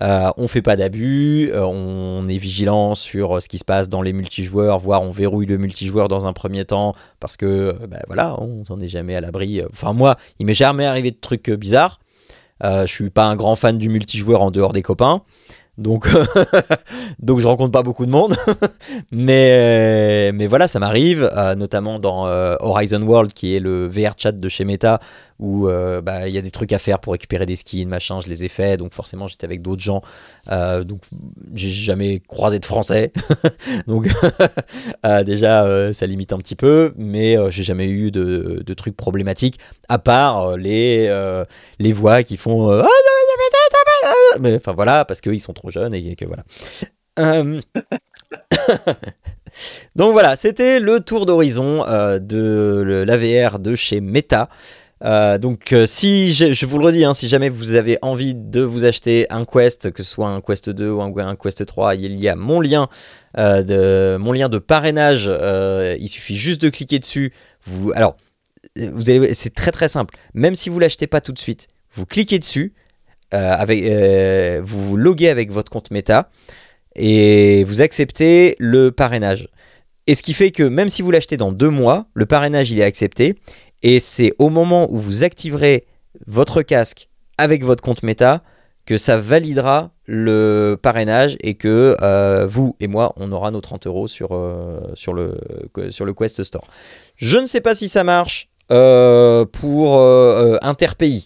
[0.01, 4.13] Euh, on fait pas d'abus, on est vigilant sur ce qui se passe dans les
[4.13, 7.75] multijoueurs, voire on verrouille le multijoueur dans un premier temps parce que
[8.07, 9.61] voilà, on n'en est jamais à l'abri.
[9.71, 11.99] Enfin moi, il m'est jamais arrivé de trucs bizarres.
[12.63, 15.23] Euh, je suis pas un grand fan du multijoueur en dehors des copains.
[15.79, 16.09] Donc,
[17.19, 18.35] donc je rencontre pas beaucoup de monde.
[19.11, 24.13] mais, mais voilà, ça m'arrive, euh, notamment dans euh, Horizon World, qui est le VR
[24.17, 24.99] chat de chez Meta,
[25.39, 28.19] où euh, bah, il y a des trucs à faire pour récupérer des skins, machin,
[28.19, 28.75] je les ai fait.
[28.75, 30.01] Donc forcément, j'étais avec d'autres gens.
[30.49, 31.01] donc
[31.53, 33.13] j'ai jamais croisé de français.
[33.87, 34.09] donc
[35.25, 36.93] déjà, ça limite un petit peu.
[36.97, 41.09] Mais j'ai jamais eu de, de, trucs problématiques, à part les,
[41.79, 42.69] les voix qui font...
[42.69, 42.87] Ah,
[44.39, 46.43] mais enfin voilà, parce qu'ils sont trop jeunes et que voilà.
[47.19, 47.59] Euh,
[49.95, 54.49] donc voilà, c'était le tour d'horizon euh, de l'AVR de chez Meta.
[55.01, 58.83] Euh, donc si je, vous le redis, hein, si jamais vous avez envie de vous
[58.83, 62.27] acheter un Quest, que ce soit un Quest 2 ou un, Quest 3, il y
[62.27, 62.89] a mon lien,
[63.37, 65.31] de, mon lien de parrainage.
[65.99, 67.33] il suffit juste de cliquer dessus.
[67.63, 68.17] Vous, alors,
[68.75, 69.03] vous
[69.33, 70.15] c'est très très simple.
[70.33, 72.73] Même si vous l'achetez pas tout de suite, vous cliquez dessus.
[73.33, 76.29] Euh, euh, vous vous loguez avec votre compte Meta
[76.95, 79.47] et vous acceptez le parrainage.
[80.07, 82.79] Et ce qui fait que même si vous l'achetez dans deux mois, le parrainage il
[82.79, 83.35] est accepté.
[83.83, 85.85] Et c'est au moment où vous activerez
[86.25, 88.41] votre casque avec votre compte Meta
[88.85, 93.85] que ça validera le parrainage et que euh, vous et moi, on aura nos 30
[93.85, 94.29] euros sur,
[94.95, 95.37] sur, le,
[95.91, 96.65] sur le Quest Store.
[97.15, 100.01] Je ne sais pas si ça marche pour
[100.63, 101.21] Interpays.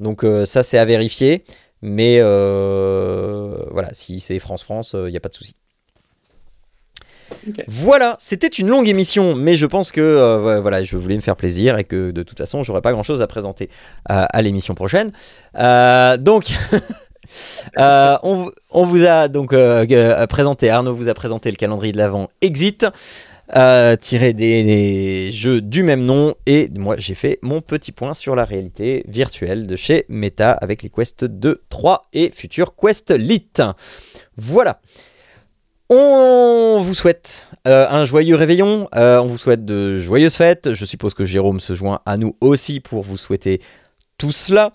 [0.00, 1.44] Donc euh, ça, c'est à vérifier.
[1.82, 5.54] Mais euh, voilà, si c'est France-France, il euh, n'y a pas de souci.
[7.66, 11.78] Voilà, c'était une longue émission, mais je pense que voilà, je voulais me faire plaisir
[11.78, 13.70] et que de toute façon, j'aurais pas grand chose à présenter
[14.06, 15.10] à, l'émission prochaine.
[15.54, 16.52] donc,
[17.76, 19.54] on, vous a donc
[20.28, 22.86] présenté, Arnaud vous a présenté le calendrier de l'Avent Exit.
[24.00, 28.44] Tiré des, jeux du même nom et moi j'ai fait mon petit point sur la
[28.44, 33.62] réalité virtuelle de chez Meta avec les Quest 2, 3 et Future Quest Lite.
[34.36, 34.80] Voilà.
[35.90, 40.72] On vous souhaite euh, un joyeux réveillon, euh, on vous souhaite de joyeuses fêtes.
[40.72, 43.60] Je suppose que Jérôme se joint à nous aussi pour vous souhaiter
[44.16, 44.72] tout cela.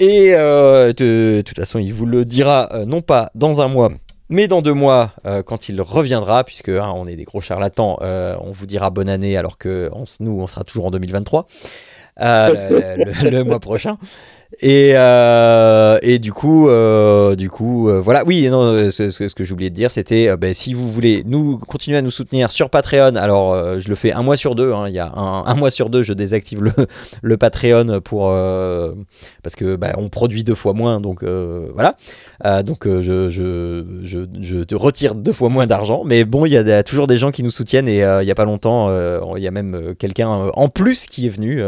[0.00, 3.88] Et euh, de, toute façon, il vous le dira non pas dans un mois,
[4.28, 5.12] mais dans deux mois,
[5.46, 9.36] quand il reviendra, puisque hein, on est des gros charlatans, on vous dira bonne année
[9.36, 9.90] alors que
[10.20, 11.46] nous, on sera toujours en 2023.
[12.20, 13.98] le, mois prochain.
[14.60, 18.24] Et, euh, et du coup, euh, du coup, euh, voilà.
[18.24, 21.98] Oui, non, ce, ce, que j'oubliais de dire, c'était, ben, si vous voulez nous continuer
[21.98, 24.72] à nous soutenir sur Patreon, alors je le fais un mois sur deux.
[24.72, 26.62] Hein, il y a un, mois sur deux, je désactive
[27.22, 28.28] le, Patreon pour
[29.42, 31.96] parce que bah, on produit deux fois moins, donc voilà.
[32.62, 37.06] donc je, je, te retire deux fois moins d'argent, mais bon, il y a toujours
[37.06, 38.90] des gens qui nous soutiennent et il y a pas longtemps,
[39.36, 41.62] il y a même quelqu'un en plus qui est venu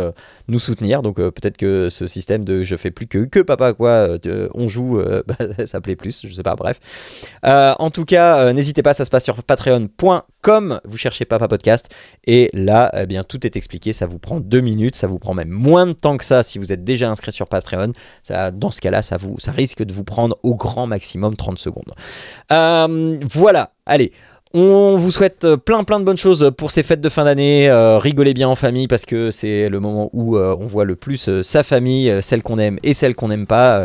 [0.48, 1.02] nous soutenir.
[1.02, 4.98] Donc peut-être que ce système de je fais plus que papa quoi, euh, on joue,
[4.98, 6.80] euh, bah, ça plaît plus, je sais pas, bref.
[7.44, 11.94] Euh, en tout cas, n'hésitez pas, ça se passe sur patreon.com, vous cherchez Papa Podcast,
[12.24, 15.34] et là, eh bien, tout est expliqué, ça vous prend deux minutes, ça vous prend
[15.34, 17.92] même moins de temps que ça si vous êtes déjà inscrit sur Patreon.
[18.52, 19.18] Dans ce cas-là, ça
[19.48, 21.94] risque de vous prendre au grand maximum 30 secondes.
[22.48, 24.12] voilà, allez.
[24.58, 27.68] On vous souhaite euh, plein plein de bonnes choses pour ces fêtes de fin d'année.
[27.68, 30.96] Euh, rigolez bien en famille parce que c'est le moment où euh, on voit le
[30.96, 33.76] plus sa famille, celle qu'on aime et celle qu'on n'aime pas.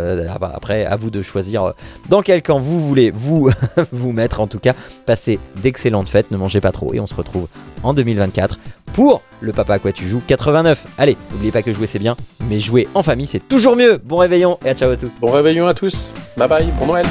[0.41, 1.73] après, à vous de choisir
[2.07, 3.49] dans quel camp vous voulez vous
[3.91, 4.39] vous mettre.
[4.39, 4.73] En tout cas,
[5.05, 7.49] passez d'excellentes fêtes, ne mangez pas trop et on se retrouve
[7.83, 8.57] en 2024
[8.93, 10.85] pour le Papa à quoi tu joues 89.
[10.97, 12.15] Allez, n'oubliez pas que jouer c'est bien,
[12.47, 13.99] mais jouer en famille c'est toujours mieux.
[14.01, 15.11] Bon réveillon et à ciao à tous.
[15.19, 16.13] Bon réveillon à tous.
[16.37, 17.05] Bye bye, bon Noël.